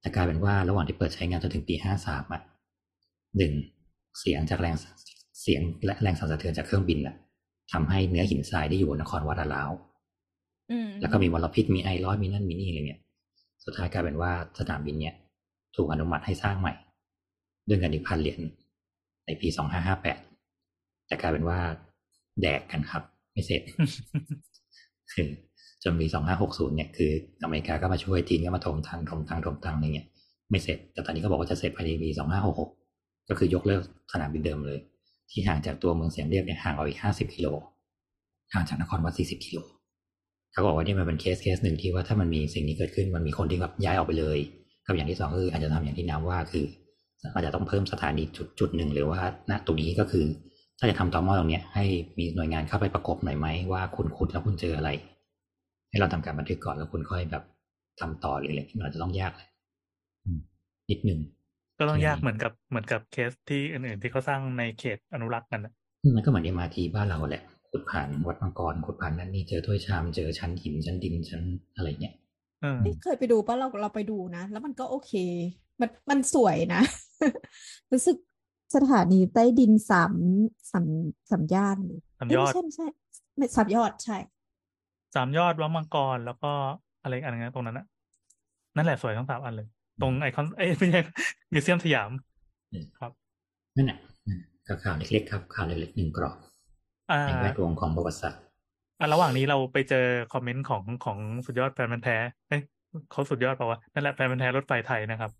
[0.00, 2.42] แต่กลายเป็นว่าระหว่างที่เปิดใช้งานจนถึงปีห้าสามอะ
[3.36, 3.52] หนึ่ง
[4.18, 4.74] เสียงจากแรง
[5.42, 7.14] เสียงและแรงสั่นสะเทือนจากเครื่องบินอะ
[7.72, 9.70] ทำให้เนื้อหินทรายที่อยู่บนนครวัดอะล้าว
[11.00, 13.00] แล้วก็มีมลพิษมีไอร้อยมีนั่นมีนี่อะไรเนี่ย
[13.64, 15.14] สุดท้ายกลายเป็นว่าสนามบินเนี่ย
[15.76, 16.74] ถูกอนุมัติให้สร้างใหม่
[17.68, 18.40] ด้วยเงินอีกพันเหรียญ
[19.26, 20.18] ในปีสองห้าห้าแปด
[21.06, 21.58] แต่กลายเป็นว่า
[22.40, 23.02] แดกกันครับ
[23.32, 23.62] ไม่เสร็จ
[25.12, 25.28] คือ
[25.82, 27.10] จนปีสองห้าหกศูนย์เนี่ยคือ
[27.42, 30.08] อเมริกาก็มาช่วยจีนก็มาถมทางถมทางถมทางอะไรเงี้ย
[30.50, 32.70] ไม่เสร็จ แต่ตอนนี้ก็บอกว่าจะเสร็จภายในปีสองห้าหกหก
[33.28, 34.78] ก็คือยกเลิกสนามบินเดิมเลย
[35.30, 37.48] ที่ห่างจากตัวเมืองเสียมเรียบเนี่ยห่างออกอีกห้าสิบกิโล
[38.52, 39.58] ห่างจากนครวัดสี่สิบกิโล
[40.56, 44.38] เขาบอกว่าเนี่ยมันเป็นเคสเคสหนึ่งที่ว่าถ้ามันมีสิ่งนี้เกิดขึ้นมันมีคนที่แบบย้ายออกไปเลย
[44.86, 46.64] กับอย่างที่สองก็คืออาจจะทำอย่างที่น้ำว่าคือ
[47.34, 50.24] อาจจะต้องเพิ่มสถานีจุดจุดหนึ่งหรือว่าณตรงนี้ก็คือ
[50.78, 51.84] ถ้าจะทำต่อหม้อตรงเนี้ยให้
[52.18, 54.90] มีหน่วยงานเข้าไปประกบหน่อยไหมว่าคุณขุดแล้วคุณเจออะไร
[55.90, 57.44] ให้เราทำการบันทึกก่อนแล้วคุณค่อยแบบ
[58.00, 59.48] ทำต่อหรืออะไรที่มันอาจจะต้องยากเลย
[60.24, 60.38] อืม
[60.90, 61.20] นิดหนึ่ง
[61.78, 65.72] ก็ต้องใช่ยากเหมือนกับเหมือนกับเคสที่อื่นๆที่เขาสร้างในเขตอนุรักษ์กันนะ
[66.16, 71.42] มันก็เหมือนเอ็มอาทีบ้านเราแหละ ขุดผ่านวัดมังกรขุดผ่านนั่นนี่เจอถ้วยชามเจอชั้นหินชั้นดินชั้น
[71.74, 72.14] อะไรเงี้ย
[72.62, 75.12] เออเอ้ยเคยไปดูปะเราเราไปดูนะ แล้วมันก็โอเค
[75.80, 76.82] มันมันสวยนะ
[77.92, 78.16] รู้สึก
[78.74, 80.12] สถานีใต้ดินสาม
[80.70, 80.86] สาม
[81.30, 81.78] สามย่าน
[82.18, 82.86] สามเอ้ยยอไม่ดใช่ไม่ใช่
[83.36, 84.16] ไม่สามยอดใช่
[85.14, 86.52] สามยอดวัดมังกรแล้วก็
[87.02, 87.86] อะไรอีกอันนึงนะตรงนั้นนะ
[88.76, 89.68] นั่นแหละสวยทั้งสามอันเลย
[90.02, 91.00] ตรงไอคอนเอ้ยไม่ใช่
[91.52, 92.10] มิวเซียมสยาม
[92.98, 93.12] ครับ
[93.76, 93.98] นั่นแหละ
[94.66, 96.55] ก็ข่าวเล็กๆครับข่าวเล็กๆหนึ่งกรอบอ่า
[97.26, 98.40] ในแวดวงของประวัติศาสตร์
[99.00, 102.16] อะระหว่างนี้เราไปเจอคอมเมนต์ของของสุดยอดแฟนมันธุ์แท้
[102.48, 102.60] เอ้ย
[103.10, 105.30] เขาสุดยอดเปล่าวะนั่นแหละแฟนมันธุ์แท้รถไฟไทยนะครับ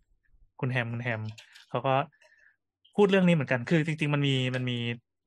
[0.61, 1.21] คุณแฮมคุณแฮม
[1.71, 1.95] เขาก็
[2.97, 4.79] พูดเรื่องนี้เหมือนกันคือ จริง ๆ มันมีมันมี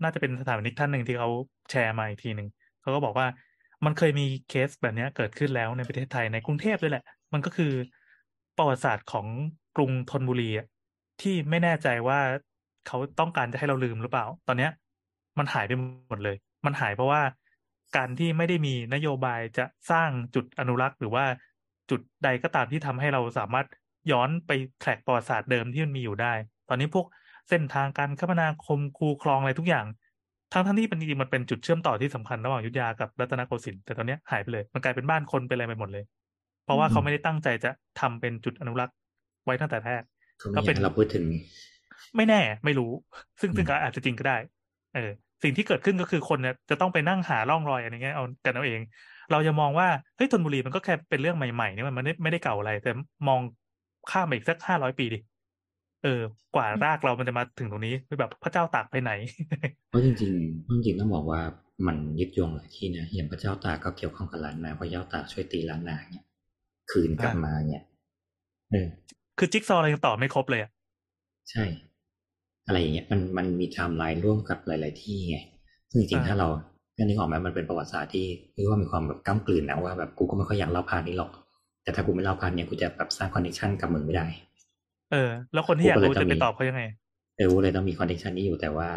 [0.04, 1.30] น่าจะเป็นสถาปนิกท่านหนึ่งที่เขา
[1.71, 2.47] แชร์มาอีกทีหนึ่ง
[2.82, 3.28] เขาก็บอกว่า
[3.86, 7.71] มันเคยมีเคสแบบเนี้ยเกิดขึ้นแล้วในประเทศไทยในกรุงเทพด้วยแหละ มันก็คือ
[8.58, 9.28] ประวัติศาสตร์ของ
[9.75, 10.67] กรุงธนบุรีอะ
[11.21, 12.19] ที่ไม่แน่ใจว่า
[12.88, 14.71] เขาต้องการจะให้เราลืมหรือเปล่า ตอนเนี้ย
[15.38, 15.72] มันหายไป
[16.10, 17.22] หมดเลย มันหายเพราะว่า
[17.98, 21.26] การที่ไม่ได้มีนโยบายจะสร้างจุดอนุรักษ์ หรือว่า
[21.89, 23.68] จุดใดก็ตามที่ทำให้เราสามารถ
[24.12, 26.34] ย้อนไปแทร็กประวัติศาสตร์เดิมที่มันมีอยู่ได้
[26.70, 27.06] ตอนนี้พวก
[27.50, 29.86] เส้นทางการคมนาคมคูคลองอะไรทุกอย่าง
[30.54, 36.04] ทั้งทั้งที่เป็นจริงๆมันเป็นจุดเชื่อมต่อที่สำคัญระหว่างอยุธยากับรัตนโกสินทร์แต่ตอนเนี้ยหายไปเลย มันกลายเป็นบ้านคนเป็นอะไรไปหมดเลย
[36.65, 38.96] เพราะว่าเขาไม่ได้ตั้งใจจะทำเป็นจุดอนุรักษ์
[39.46, 40.04] ไว้ตั้งแต่แรก
[40.39, 41.26] เขาไม่ก็อเป็ยานกให้เราพูดถึง
[42.15, 42.92] ไม่แน่ ไม่รู้
[43.42, 45.12] ซึ่งอืมซึ่งก็อาจจะจริงก็ได้เออ
[45.44, 48.82] สิ่งที่เกิดขึ้นก็คือคนเนี่ยจะต้องไปนั่งหาร่องรอยอะไรเงี้ยเอากันเอาเอง
[49.32, 52.92] เราจะมองว่าเฮ้ยธนบุรีมันก็แค่เป็นเรื่องใหม่ๆนี่มันไม่ได้ไม่ได้เก่าอะไร แต่
[53.28, 53.40] มอง
[54.12, 55.20] ข้ามไปอีกสักห้าร้อยปีดิ
[56.04, 56.22] เออ
[56.56, 59.12] กว่ารากเรามันจะมาถึงตรงนี้แบบพระเจ้าตากไปไหน
[59.90, 61.42] เพราะจริงๆจริงๆต้องบอกว่า
[61.88, 66.26] มันยึดโยงหลายที่นะอย่างพระเจ้าตากก็เกี่ยวข้องกับล้านนาพระเจ้าตากช่วยตีล้านนาเนี่ย
[66.92, 67.84] คืนกลับอ่ามมาเนี่ย
[68.72, 68.88] เออ
[69.38, 70.72] คือจิ๊กซอว์อะไรยังต่อไม่ครบเลยอะ
[71.52, 71.64] ใช่
[72.70, 75.38] อะไรอย่างเงี้ยมันมันมีไทม์ไลน์ร่วมกับหลาย ๆ ที่ไง
[75.90, 76.48] ซึ่งจริงๆถ้าเรา
[76.98, 81.32] ก็นึกออกไหมมันเป็นประวัติศาสตร์ที่เรียกว่ามีความแบบกล้ำกลืนนะว่าแบบกูก็ไม่ค่อยอยากเล่า part นี้หรอก
[81.84, 84.26] แต่ถ้ากูไม่เล่า part เนี้ยกูจะแบบสร้าง connection กับมึงไม่ได้
[85.12, 86.82] เออ แล้วคนที่อยากรู้กูก็เลยจะจะมีไปตอบเขายังไง
[87.38, 88.88] เออเลยต้องมี connection นี้อยู่แต่ว่า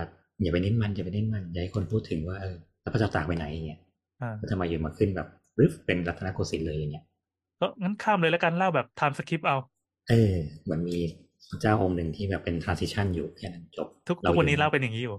[0.43, 3.81] อย่าไปเน้นมันอย่าไปเน้นมันอย่าให้คนพูดถึงว่าเออแล้วพระเจ้าตากไปไหนอย่างเงี้ย
[4.23, 7.05] อ่าก็จะมาอยู่มาขึ้นแบบรึฟเป็นรัตนโกสินทร์เลยอย่างเงี้ย
[7.61, 9.57] ก็งั้นข้ามเลยแล้วกันเล่าแบบ time skip เอา
[10.09, 10.99] เออเหมือนมี
[11.50, 15.16] พระเจ้าองค์หนึ่งที่แบบเป็น transition อยู่แค่นั้นจบ ทุกเราทุกวันนี้อยู่เล่าเป็นอย่างนี้อยู่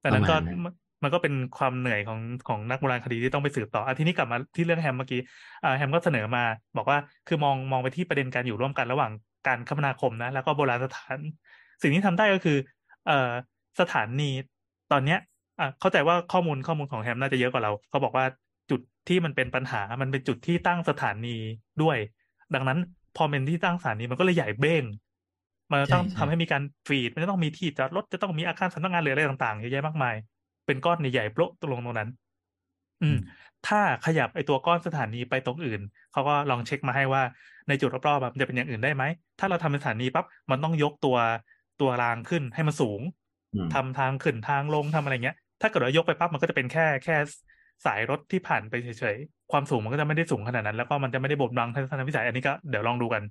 [0.00, 5.20] แต่นั้นก็ประมาณนั้นมันมันก็เป็นความเหนื่อยของของนักโบราณคดีที่ต้องไปสืบต่ออะทีนี้กลับมาที่เรื่องแฮมเมื่อกี้
[5.64, 6.44] อ่าแฮมก็เสนอมา
[6.76, 9.12] บอกว่าคือมองมองไปที่ประเด็นการอยู่ร่วมกันระหว่าง
[9.46, 11.18] การคมนาคมนะ แล้วก็โบราณสถาน
[11.82, 12.56] สิ่งที่ทำได้ก็คือ
[13.06, 13.30] เอ่อ
[13.80, 14.30] สถานี
[14.92, 15.18] ตอนเนี้ย
[15.60, 18.24] อะเข้าใจว่าข้อมูลข้อมูลของแฮมน่าจะเยอะกว่าเรา เขาบอกว่า
[18.70, 21.36] จุดที่มันเป็นปัญหา มันเป็นจุดที่ตั้งสถานี
[21.82, 21.98] ด้วย
[22.54, 22.78] ดังนั้น
[23.16, 24.84] พอเป็นที่ตั้งสถานีมันก็เลยใหญ่เบ้ง
[25.72, 30.14] มันจะต้องใช่ใช่ทำให้มีการฟีด มันจะต้องมีที่จอดรถจะต้องมีอาคารสำนักงานหรืออะไรต่างๆเยอะแยะมากมาย
[30.66, 32.10] เป็นก้อนใหญ่ๆโปะตรงตรงนั้น
[33.02, 33.16] อืม
[33.64, 35.80] ถ้าขยับไอตัวก้อนสถานีไปตรงอื่น
[36.12, 37.22] เขาก็ลองเช็คมาให้ว่า
[37.68, 39.04] ในจุดรอบๆแบบจะเป็นอย่างอื่นได้ไหม
[39.38, 41.16] ถ้าเราทำเป็นสถานีปั๊บมันต้องยกตัว
[41.80, 43.00] ตัวรางขึ้นให้มันสูง
[43.54, 47.16] อืมทำทางขึ้นทางลงทำอะไรเงี้ย ถ้าเกิดว่ายกไปปั๊บมันก็จะเป็นแค่แค่
[47.84, 53.22] สายรถที่ผ่านไปเฉยๆ ความสูงมันก็จะไม่ได้สูงขนาดนั้น แล้วก็มันจะไม่ได้บดบังทัศนวิสัย อันนี้ก็เดี๋ยวลองดูกัน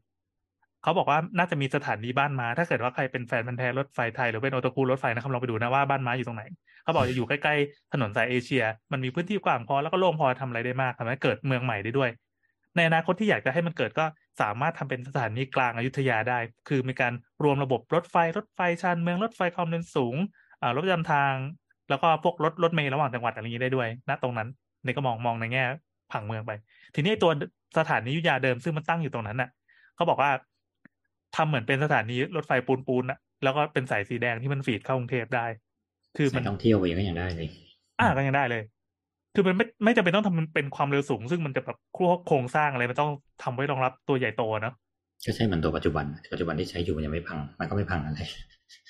[0.83, 6.43] เขาบอกว่าน่าจะมีสถานีบ้านม้า ถ้าเกิดว่าใครเป็นแฟนพันธ์แท้รถไฟไทยหรือเป็นโอตคุรถไฟนะครับลองไปดูนะว่าบ้านม้าอยู่ตรงไหน
[6.83, 12.09] เขาบอกจะอยู่ใกล้ๆถนนสายเอเชีย มันมีพื้นที่กว้างพอแล้วก็โล่งพอทำอะไรได้มากทำให้เกิดเมืองใหม่ได้ด้วย
[12.75, 14.05] ในอนาคตที่อยากจะให้มันเกิดก็
[14.41, 16.39] สามารถทำเป็นสถานีกลางอยุธยาได้
[16.69, 17.13] คือมีการ
[17.43, 20.15] รวมระบบรถไฟรถไฟชานเมืองรถไฟความเร็วสูง
[20.75, 21.33] รถประจำทาง
[21.89, 24.47] แล้วก็พวกรถรถเมล์ระหว่างจังหวัดอะไรอย่างนี้ได้ด้วยณตรงนั้น
[24.83, 25.63] นี่ก็มองมองในแง่
[26.11, 26.51] ผังเมืองไป
[26.95, 27.31] ทีนี้ตัว
[27.77, 29.49] สถานีอยุธยาเดิมซึ่งมันตั้งอยู่ตรงนั้นน่ะ
[29.95, 30.31] เขาบอกว่า
[31.35, 35.45] ทำเหมือนเป็นสถานีรถไฟปูนปูนๆน่ะแล้วก็เป็นสายสีแดงที่มันฟีดเข้ากรุงเทพได้
[36.17, 37.47] คือสามัยนท่องเที่ยวไปก็ยังได้เลย
[37.99, 38.63] อ่าก็ยังได้เลย
[39.35, 41.77] คือมันไม่ไม่จำเป็นต้องทำมันเป็นความเร็วสูง ซึ่งมันจะแบบ
[42.27, 43.11] โครงสร้างอะไรมันต้อง
[43.43, 44.73] ทำไว้รองรับตัวใหญ่โตเนอะ
[45.25, 48.19] ก็ใช่เหมันตัวปัจจุบัน ปัจจุบันที่ใช้อยู่มันยังไม่พัง มันก็ไม่พังอะไร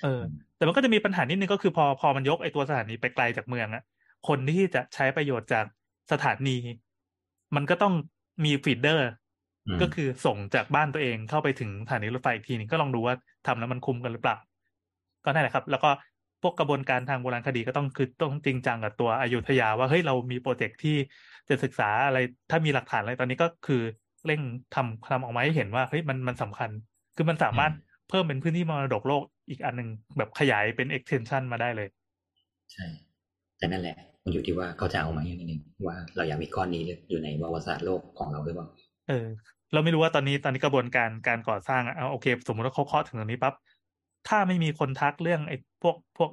[0.04, 0.22] เออ
[0.58, 3.84] แต่มันก็จะมีปัญหานิดนึงก็คือพอพอมันยกไอ้ตัวสถานีไปไกลจากเมืองอะ
[4.28, 5.66] คนที่จะใช้ประโยชน์จาก
[6.12, 6.58] สถานี
[7.56, 7.94] มันก็ต้อง
[8.46, 9.21] มี feeder อืม
[9.82, 13.16] ก็คือส่งจากบ้านตัวเองเข้าไปถึงสถานีรถไฟอีกทีหนึงก็ลองดูว่า
[13.48, 14.38] ทำแล้วมันคุ้มกันหรือเปล่า
[15.26, 15.90] ก็นั่นแหละครับ แล้วก็
[16.42, 20.96] พวกกระบวนการทางโบราณคดีก็ต้องคือต้องจริงจังกับตัวอยุธยา ว่าเฮ้ยเรามีโปรเจกต์ที่
[21.50, 22.18] จะศึกษาอะไร
[22.50, 23.82] ถ้ามีหลักฐานอะไรตอนนี้ก็คือ
[24.26, 24.42] เร่ง
[24.76, 26.70] ทำทำออกมาให้เห็นว่าเฮ้ยมันมันสำคัญ
[27.16, 27.74] คือมันสามารถ
[28.10, 31.88] เพิ่มเป็นพื้นที่มรดกโลกอีกอันหนึ่งแบบขยายเป็น extension มาได้เลย
[32.72, 32.86] ใช่
[33.58, 38.68] แต่นั่นแหละ มันอยู่ที่ว่าเขาจะเอาไหมาอย่างนี้ว่าเราอยากมีก้อนนี้อยู่ในประวัติศาสตร์โลกของเราหรือเปล่า
[39.12, 39.28] เออ
[39.74, 43.54] เราไม่รู้ว่าตอนนี้ตอนนี้กระบวนการการก่อสร้างอะเอาโอเค สมมติว่าเขาเคาะถึงตรงนี้ปั๊บ
[44.28, 46.32] ถ้าไม่มีคนทักเรื่องไอ้พวกพวก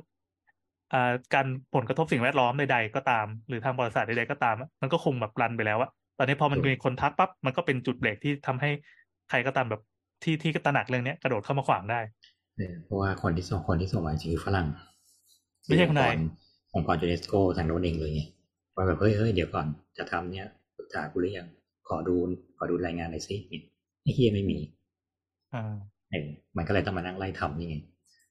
[0.93, 8.71] อ่าการผลกระทบสิ่งแวดล้อมใดๆก็ตาม หรือทางประวัติศาสตร์ใดๆก็ตามอะมันก็คงแบบรันไปแล้วอะตอนนี้พอมันถูกมีคนทักปั๊บมันก็เป็นจุดเบรกที่ทำให้
[9.31, 9.83] ใครก็ตามแบบ
[10.23, 12.01] ที่ที่ตระหนักเรื่องเนี้ยกระโดดเข้ามาขวางได้
[12.57, 14.67] เออเพราะว่าคนที่ส่งคนที่ส่งมาจริงๆคือฝรั่ง
[15.67, 16.17] ไม่ใช่คนไทย
[16.75, 18.23] องค์กรยูเนสโกทางโน้นเองเลยไง
[18.75, 19.67] ว่าแบบเฮ้ยเฮ้ยเดี๋ยวก่อน
[19.99, 21.49] จะทำเนี้ยปรึกษากูหรือยัง
[21.89, 22.15] ขอดู
[22.59, 23.63] ขอดูรายงานหน่อยสิเนี่ย
[24.03, 24.59] ไอ้เฮียไม่มี
[25.55, 25.75] อ่า
[26.11, 27.77] เออมันก็เลยต้องมานั่งไล่ทำนี่ไง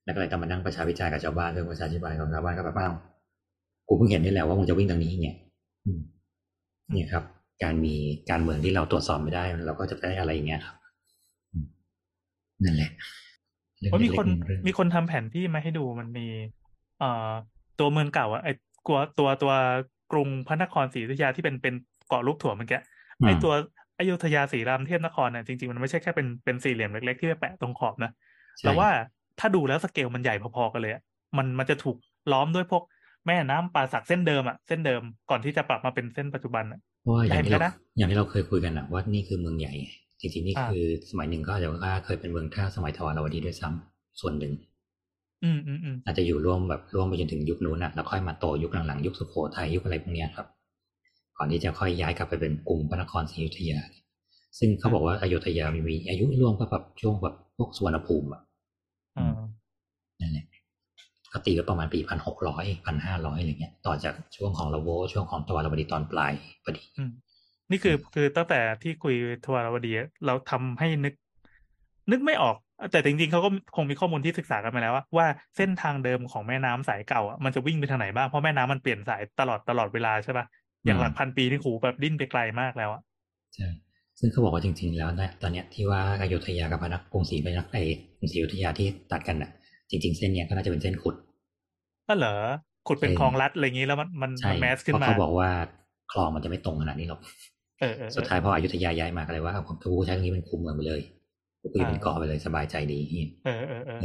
[0.03, 2.93] แล้วก็เลยต้องมานั่งประชาวิจารณ์กับชาวบ้านเรื่องประชาธิปไตยของชาวบ้านก็แบบอ้าว
[3.87, 5.29] กูเพิ่งเห็นนี่แหละว่ามึงจะวิ่งทางนี้ไง
[5.85, 5.99] อืม
[6.93, 7.23] เนี่ยครับ
[7.63, 7.95] การมี
[8.29, 10.75] การเมืองที่เราตรวจสอบไม่ได้ เราก็จะได้อะไรอย่างเงี้ยครับ
[11.51, 11.65] อืม
[12.63, 12.91] นั่นแหละ
[13.79, 16.27] เรื่องเพราะมีคนเล็กๆเรื่องมีคนทำแผนที่มาให้ดูมันมี
[16.99, 17.31] เอ่อ
[17.79, 18.49] ตัวเมืองเก่าอะไอ
[18.87, 19.53] ตัวตัวตัว
[20.11, 21.73] กรุงพระนครศรีอยุธยาที่เป็นเป็น
[22.09, 22.79] เกาะลูกถั่วเมื่อกี้
[23.25, 23.53] ไอตัว
[23.99, 28.12] อยุธยาศรีรามเทพนครเนี่ยจริงๆ มันไม่ใช่แค่เป็นเป็นสี่เหลี่ยมเล็ก ๆ ที่ไปแปะตรงขอบนะ
[28.60, 28.89] ใช่แต่ว่า
[29.39, 31.01] ถ้าดูแล้วสเกลมันใหญ่พอๆกันเลยอะ
[31.38, 31.97] มันมันจะถูก
[32.32, 32.84] ล้อมด้วยพวก
[33.27, 39.88] แม่น้ำป่าสักเส้นเดิมอะเส้นเดิมก่อนที่จะปรับมาเป็นเส้นปัจจุบันอะเพราะว่าอย่างที่เราได้เหมือนกันนะอย่างที่เราเคยคุยกันนะว่านี่คือเมืองใหญ่ไง
[40.19, 44.53] จริงๆนี่อ่าคือสมัยหนึ่งก็อาจจะว่าเคยเป็นเมืองท่าสมัยทวารวดีด้วยซ้ำส่วนหนึ่ง
[45.43, 50.47] อืมอืมอืมอาจจะอยู่ร่วมแบบร่วมไปจนถึงยุคนู้นนะแล้วค่อยมาโตยุคหลังๆยุคสุโขทัยยุคอะไรพวกเนี้ยครับ
[51.38, 53.80] ก่อนที่จะค่อยย้ายกลับไปเป็นกรุงพระนครศรีอยุธยา
[54.60, 58.41] ซึ่งเขาบอกว่าอยุธยามีอายุร่วมก็แบบช่วงแบบพวกสุวรรณภูมิอะ
[59.17, 59.34] อ่า
[60.21, 60.45] นั่นแหละ
[61.34, 67.12] ก็ตีไว้ประมาณปีพันหกร้อยพันห้าร้อยอะไรเงี้ย ต่อจากช่วงของละโว ช่วงของตะวันตกตอนปลายพอดีอืม
[67.71, 71.13] นี่คือคือตั้งแต่ที่คุยทวารวดีอะเราทำให้นึก
[72.12, 72.56] นึกไม่ออก
[72.91, 80.45] แต่จริงๆเขาก็คงมีข้อมูลที่ศึกษากันมาแล้วว่าว่าเส้นทางเดิมของแม่น้ำสายเก่าอะมันจะวิ่งไปทางไหนบ้างเพราะแม่น้ำมันเปลี่ยนสายตลอดตลอดเวลาใช่ปะ
[80.85, 83.01] อย่างอืมหลักพันปีนี่โหแบบดิ้นไปไกลมากแล้วอะ
[83.55, 83.67] ใช่
[84.19, 87.81] ซึ่งเขาบอกว่าจริง ๆ แล้วนะตอนเนี้ยที่ว่าอยุธยากับพระนครกรุงศรีพระนครไอ้
[88.17, 89.51] กรุงศรีอยุธยาที่ตัดกันน่ะ
[89.89, 91.15] จริง ๆ เส้นเนี้ยก็น่าจะเป็นเส้นขุด
[92.07, 92.29] ก็เหรอ
[92.85, 95.49] ขุดเป็นใช่คลองลัดอะไรอย่างงี้แล้วมันมันใช่มันแมสขึ้เพนราะมาเขาบอกว่า
[96.11, 97.21] คลองมันจะไม่ตรงขนาดนี้หรอก
[97.79, 101.01] เออเออเอสุดอท้ายพออยุธยาย้ายมาก็เลยว่าเอาผมกูใช้ตรงนี้เป็นคุมเมืองไปเลย
[101.61, 103.95] กูอยู่เป็นเกาะไปเลยสบายใจดีเฮียเออเออเออ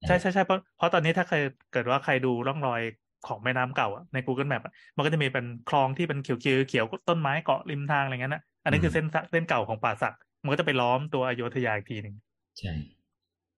[0.00, 1.36] เออใช่ใช่ใช่เพราะเพราะตอนนี้ถ้าใคร
[1.70, 2.82] เกิดว่าใครดูร่องรอย
[3.26, 4.62] ของแม่น้ำเก่าอะใน Google Map
[4.96, 12.14] มันก็จะมีเป็นคลองที่เป็นเขียวเขียวเขียวต้นไม้เกาะริมทางอะไรเงี้ยนะอันนี้คือเส้นเส้นเก่าของป่าสักมันก็จะไปล้อมตัวอโยธยาอีกทีหนึ่ง
[12.58, 12.72] ใช่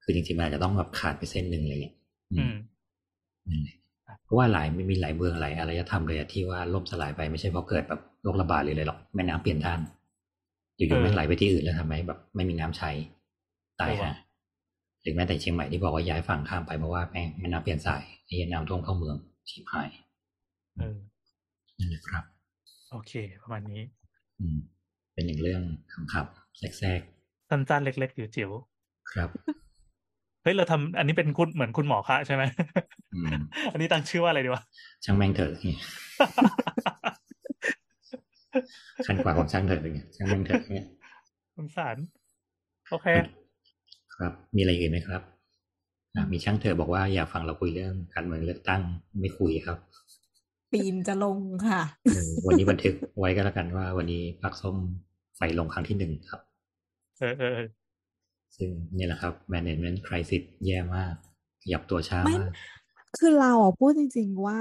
[0.03, 1.95] คือจริงๆมันจจะต้องแบบขาดไปเส้นหนึ่งอะไรเงี้ย
[2.33, 2.55] อืม
[3.49, 3.77] นั่นแหละ
[4.25, 9.81] เพราะว่าหลายไม่มีหลายเมืองหลายอารยธรรมเลยที่ว่าล่มสลายไปไม่ใช่เพราะเกิดแบบโรคระบาดหรืออะไรหรอกแม่น้ำเปลี่ยนท่าน
[10.77, 12.91] อยู่ๆแม่งไหลไปที่อื่นแล้วทำไมแบบ ไม่มีน้ำใช้
[13.81, 14.17] ตายฮะ
[15.03, 19.17] หรือแม้แต่เชียงใหม่ที่บอกว่าย้ายฝั่งข้ามไปเพราะว่าแม่แม่น้ำเปลี่ยนสายไอ้น้ำท่วมเข้าเมือง
[19.51, 19.89] ชิบหาย
[20.79, 20.99] เออ
[21.79, 22.25] นั่นแหละครับ
[22.91, 23.83] โอเค ประมาณนี้
[24.41, 24.59] อืม
[25.13, 25.63] เป็นหนึ่งเรื่อง
[26.13, 27.01] ขำๆแทรก
[27.51, 32.43] สั้นๆเล็กๆจิ๋วๆครับๆเฮ้ยเราทำอันนี้เป็นคุณเหมือนคุณหมอคะใช่ไหม
[33.15, 33.41] อืม
[33.73, 34.63] อันนี้ตั้งชื่อว่าอะไรดีวะ
[35.05, 35.77] ช่างแม่งเถอะนี่
[39.07, 40.87] ขั้นกว่าของช่างเถอะเนี่ยช่างแม่งเถอะเนี่ย
[41.57, 41.97] สงสาร
[42.91, 43.07] โอเค
[44.17, 45.40] ครับ มีอะไรอื่นไหมครับอะ
[46.33, 48.83] มีช่างเถอะบอกว่าอยากฟังเราคุยเรื่องการเมืองเลือกตั้ง
[49.21, 49.79] ไม่คุยครับ
[50.73, 54.77] ปีนจะลงค่ะเออวันนี้บันทึกไว้ก็แล้วกันว่า วันนี้พักส้ม
[55.37, 56.41] ไฟลงครั้งที่หนึ่งครับ
[57.21, 57.69] เออเออเออ
[58.57, 61.15] ซึ่งนี่แหละครับ management crisis แย่มาก
[61.63, 62.53] ขยับตัวช้าไม่มาก
[63.19, 64.61] คือเราอะพูดจริง ๆ ว่า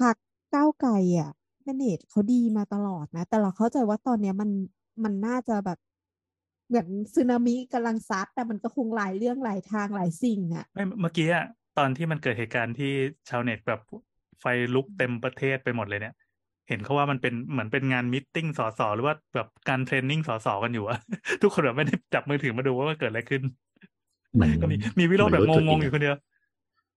[0.00, 0.16] พรรค
[0.54, 1.30] ก้าวไกลอะ
[1.64, 4.50] manage เขาดีมาตลอดนะ แต่เราเข้าใจว่าตอนเนี้ยมัน
[5.04, 5.78] มันน่าจะแบบ
[6.72, 11.44] เหมือนสึนามิกำลังซัดแต่มันก็คงหลายเรื่องหลายทางหลายสิ่งอะไม่เมื่อกี้อะ
[11.78, 12.92] ตอนที่มันเกิดเหตุการณ์ที่
[13.28, 13.80] ชาวเน็ตแบบ
[14.40, 16.14] ไฟลุกเต็มประเทศไปหมดเลยเนี่ย
[16.68, 20.98] เห็นเขาว่ามันเป็นเหมือนเป็นงาน meeting สสหรือว่าแบบการ training สสกันอยู่อะ
[21.42, 23.42] ทุกคนแบบไม่ได้จับมือถือมาดูว่ามันเกิดอะไรขึ้น
[24.34, 26.14] เหมือนก็มีมีวิโรจน์แบบเหมือนรู้งจุดงๆอยู่คนเดียว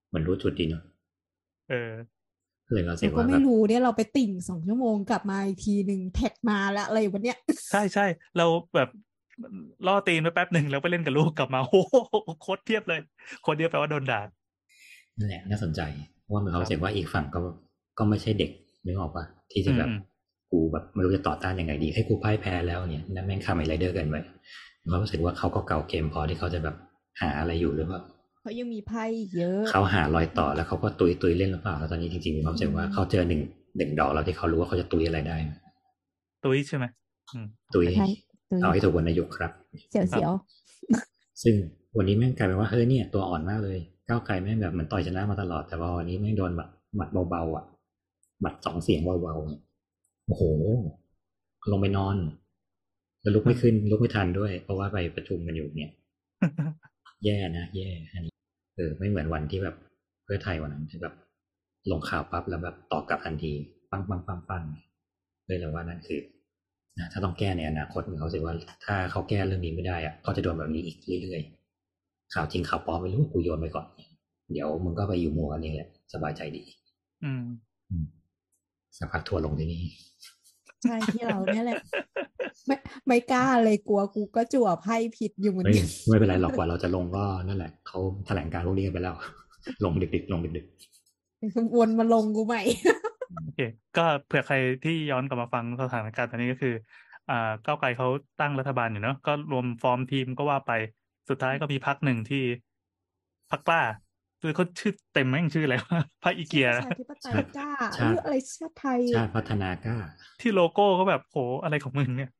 [0.08, 0.82] เหมือนรู้จุดดีเนาะ
[1.68, 1.92] เออ
[2.66, 7.38] ก็เลยเราเสีเรายก็ว่าแบไม่บรู้เนี่ยเราไปติ่งสองชั่วโมงกลับมาอีกทีหนึ่งแท็กมาแล้วอะไรวันเนี้ย
[7.70, 8.02] ใช่ใช่
[8.36, 8.88] เราแบบ
[9.86, 11.96] ล่อตีนไปแป๊บหนึ่งแล้วไปเล่นกับลูกกลับมาโอ้โห
[12.42, 13.00] โคตรเทียบเลย
[13.42, 14.20] โคตรเทียบแปลว่าโดนด่า
[15.18, 15.80] นั่นแหละน่าสนใจ
[16.22, 17.38] เพราะว่าเหมือนเขาครับเสียว่าอีกฝั่งก็
[17.98, 18.50] ก็ไม่ใช่เด็ก
[18.84, 19.98] นึกออกปะที่จะแบบอืม
[20.50, 24.16] กูแบบไม่รู้จะต่อต้านยังไงดีให้กูพ่ายแพ้แล้วเนี่ยนั่นแม่งคาร์ไมไรเดอร์เกันไป
[24.82, 26.76] มีความรู้สึกว่าเขาก็เก่าเกมพอที่เขาจะแบบ
[27.20, 28.00] หาอะไรอยู่หรือเปล่า
[28.40, 33.40] เขายังมีไพ่อีกเยอะ เขาหารอยต่อแล้วเขาก็ตุยตุยเล่นหรือเปล่าแล้วตอนนี้จริงๆมีความรู้สึกว่าเขาเจอหนึ่ง
[33.76, 35.36] หนึ่งดอกแล้วที่เขารู้ว่าเขาจะตุยอะไรได้
[36.44, 36.84] ตุ้ยใช่ไหม
[37.32, 38.12] อืมตุยใช่ตุย
[38.62, 39.52] เอาให้ถูกวรรณยุกต์ครับ
[39.90, 40.32] เสียวเสียว
[41.42, 41.54] ซึ่ง
[41.96, 43.78] วันนี้แม่งกลายเป็นว่าเฮ้ยเนี่ยตัวอ่อนมากเลย
[44.08, 47.64] ก้าวไกลแม่งแบบเหมือนต่อยชนะมาตลอดแต่ว่าวันนี้แม่งโดนแบบหมัดเบาๆอะ
[48.40, 49.62] หมัดสองเสียงเบาๆเนี่ย
[50.26, 50.42] โอ้โห
[51.72, 52.16] ลงไปนอน
[53.22, 55.92] แล้วลุกไม่ขึ้น ลุกไม่ทันด้วย เพราะว่าไปประชุมกันอยู่เนี่ย
[57.24, 58.34] แย่นะแย่อันนี้
[58.76, 59.76] เออไม่เหมือนวันที่แบบ
[60.24, 61.14] เพื่อไทยวันนั้นที่แบบ
[61.90, 63.52] ลงข่าวปั๊บแล้วแบบตอบกลับทันที
[63.90, 64.62] ปังปังปังปัง
[65.46, 66.20] เลยแล้วว่านั่นคือ
[66.98, 68.54] นะถ้าต้องแก้ในอนาคตเขาสึกว่า
[68.84, 73.86] ถ้าเขาแก้เรื่องนี้ไม่ได้อะก็จะโดนแบบนี้อีกเรื่อยๆข่าวจริงข่าวปลอมไม่รู้กูโยนไปก่อน
[74.52, 76.62] เดี๋ยวมึงก็ไปอยู่มัวกันเองแหละสบายใจดี
[77.24, 77.44] อืม
[77.90, 78.06] อืม
[78.98, 81.80] สักพักทัวร์ลงที่นี่ๆใช่ที่เราเนี่ยแหละ
[82.66, 89.14] ไม่ไม่กล้าเลยกลัวกูก็จั่วไพ่ผิดอยู่เหมือนเฮ้ยกันไม่เป็นไรหรอกกว่าเราจะลงก็นั่นแหละเขาแถลงการพวกนี้กันไปแล้ว
[89.84, 90.66] ลงดึกๆลงดึก
[91.76, 92.62] วนมาลงกูใหม่
[93.32, 93.60] โอเค
[93.94, 96.72] ก็เผื่อใครที่ย้อนกลับมาฟังสถานการณ์ตอนนี้ก็คือ
[97.28, 97.34] อ่า
[97.64, 98.06] ก้าวไกลเขา
[98.38, 100.70] ตั้งรัฐบาลอยู่เนาะก็รวมฟอร์มทีมก็ว่าไป
[101.28, 102.38] สุดท้ายก็มีพักหนึ่งที่
[103.50, 103.80] พักกล้า
[104.40, 109.96] คือเขาชื่อเต็มแม่งชื่ออะไรวะพักอีเกียประนะชาธิปไตยกล้าเอออะไรชาติไทยๆชาติพัฒนากล้า
[110.40, 112.30] ที่โลโก้ก็แบบโหอะไรของมึงเนี่ย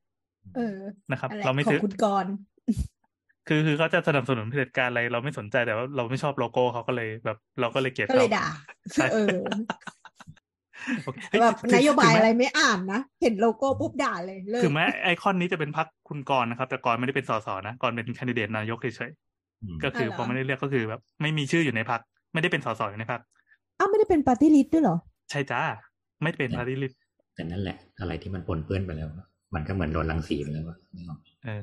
[0.55, 0.63] เออ
[1.11, 2.33] นะครับอะไรเราไม่ขอซื้งอคุณกรณ์
[3.47, 8.47] คือคือเขาจะสนับสนุนเผด็จการอะไร เราไม่สนใจแต่ว่าเราไม่ชอบโลโก้เขาก็เลยแบบ เราก็เลยเกลียดก็เลยเขาด่า
[8.95, 9.57] ใช่เออโอเคเฮ้ย
[11.43, 19.11] แบบถึงนโยบายถึงแม้อะไรไม่อ่านนะ เห็นโลโก้ปุ๊บด่าเลยเลิกถึงแม้ไอคอนนี้จะเป็นพักคุณกรณ์นะครับ แต่กรณ์ไม่ได้เป็นสสนะกรณ์เป็นแคนดิเดตนายกเฉย
[19.63, 22.01] อืมๆก็คือพอไม่ได้เลือกก็คือแบบ ไม่มีชื่ออยู่ในพรรค
[22.33, 23.21] ไม่ได้เป็นสสอยู่ในพรรค
[23.79, 24.97] อ้าวไม่ได้เป็นปาร์ตี้ลิสต์ด้วยเหรอ
[25.31, 25.61] ใช่จ้า
[26.23, 27.01] ไม่ได้เป็นพาร์ตี้ลิสต์
[27.35, 29.09] แต่นั่นแหละ อะไรที่มันปนเปื้อนไปแล้ว
[29.55, 31.63] มันก็เหมือนโดนรังสีไปแล้วอะนึกออกเออ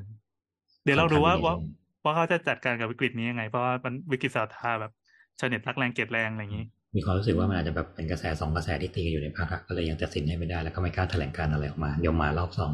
[0.84, 1.68] เดี๋ยวเราดูว่าค่อนข้ว่างดี
[2.04, 4.92] ว่าเขาจะจัดการกับวิกฤตนี้ยังไง เพราะว่ามันวิกฤตศรัทธาแบบ
[5.38, 12.72] ชาวเน็ตรักแรงเกลียดแรงอะไรอย่างนี้ มีความรู้สึกว่ามันอาจจะแบบเป็นกระแสสองกระแสที่ตีกันอยู่ในพรรคอะก็เลยยังตัดสินให้ไม่ได้แล้วก็ไม่กล้าแถลงการณ์อะไรออกมาเดี๋ยวมารอบสอง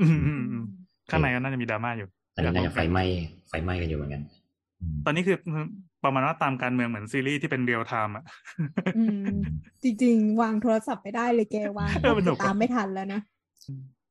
[0.00, 0.64] อืมอืมอืม
[1.10, 3.04] ข้างในก็น่าจะมีดราม่าอยู่ตอนนี้น่าจะไฟไหม้
[3.48, 4.22] ไฟไหม้กันอยู่เหมือนกัน
[4.80, 5.36] อืมตอนนี้คือ
[6.04, 8.24] ประมาณว่าตามการเมืองเหมือนซีรีส์ที่เป็นเรียลไทม์อะ
[8.96, 9.36] อืม
[9.82, 13.20] จริง ๆ วางโทรศัพท์ไม่ได้เลยแกวางเออมันหนุกตามไม่ทันแล้วนะ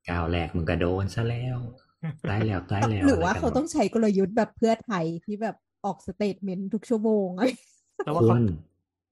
[0.08, 1.58] ก้าวแรกมึงกระโดนซะแล้ว
[2.30, 7.50] ตายแล้วตายแล้วหรือว่าะไกันเขาต้องใช้กลยุทธ์แบบเพื่อไทยที่แบบออกสเตทเมนต์ทุกชั่วโมงอะไร
[8.04, 8.40] แล้วว่าควเขาร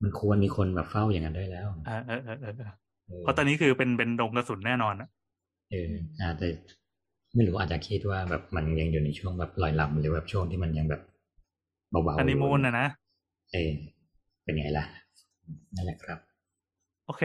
[0.03, 2.71] มันควรมีคนแบบเฝ้าอย่างนั้นได้แล้วเออเออเออเออเออ
[3.07, 5.09] เออเพราะตอนนี้คือเป็นเป็นดงกระสุนแน่นอนอะ
[5.71, 5.89] เออ
[6.21, 6.47] อาจจะ
[7.35, 11.03] ไม่รู้อาจจะคิดว่าแบบมันยังอยู่ในช่วงแบบลอยลำหรือแบบช่วงที่มันยังแบบ
[11.91, 12.87] เบาๆฮันนีมูนนะนะ
[13.53, 13.71] เออ
[14.45, 14.85] เป็นไงล่ะ
[15.75, 16.19] นั่นแหละครับ
[17.07, 17.23] โอเค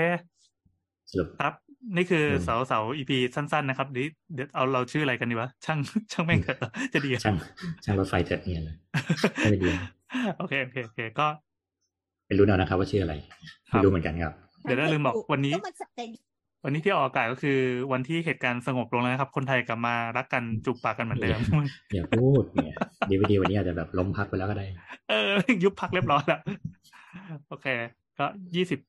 [1.11, 1.53] สรุปครับ
[1.95, 5.79] นี่คืออืมเสาเสาอีพีสั้น ๆ นะครับเดี๋ยวเดี๋ยวเอาเราชื่ออะไรกันดีวะช่าง
[6.11, 6.57] ช่างแม่งเถอะ
[6.93, 7.35] จะดีอะช่าง
[7.83, 8.75] ช่างรถไฟเถิดเนี่ยเลย
[9.41, 9.69] ไม่ดี
[10.37, 11.27] โอเคโอเคโอเคก็
[12.27, 13.13] ไม่รู้แล้วนะครับว่าชื่ออะไร
[13.71, 16.09] ครัไม่บรู้เหมือนกันครับ เดี๋ยวได้ลืมบอกวันนี้ก็มันจะเป็น
[16.63, 17.59] วันนี้ที่ออกอากาศก็คือ
[17.93, 21.39] วันที่เหตุการณ์สงบลงแล้วนะครับ คนไทยกลับมารักกันจูบปากกันเหมือนเดิม
[21.93, 22.77] อย่าพูดเนี่ย
[23.09, 24.65] ดีวดีวันนี้อาจจะแบบล้มพักไปแล้วก็ได้
[25.07, 25.15] เออ
[25.63, 26.39] ยุบพักเรียบร้อยแล้ว
[27.47, 27.67] โอเค
[28.17, 28.79] ก็ยี่สิบ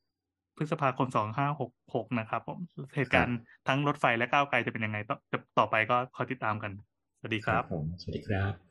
[0.56, 2.58] พฤษภาคมสองห้าหกหกนะครับผม
[2.96, 5.16] เหตุการณ์ทั้งรถไฟและก้าวไกลจะเป็นยังไงต่อ
[5.58, 6.72] ต่อไปก็คอยติดตามกัน
[7.18, 8.67] สวัสดีครับผมสวัสดีครับ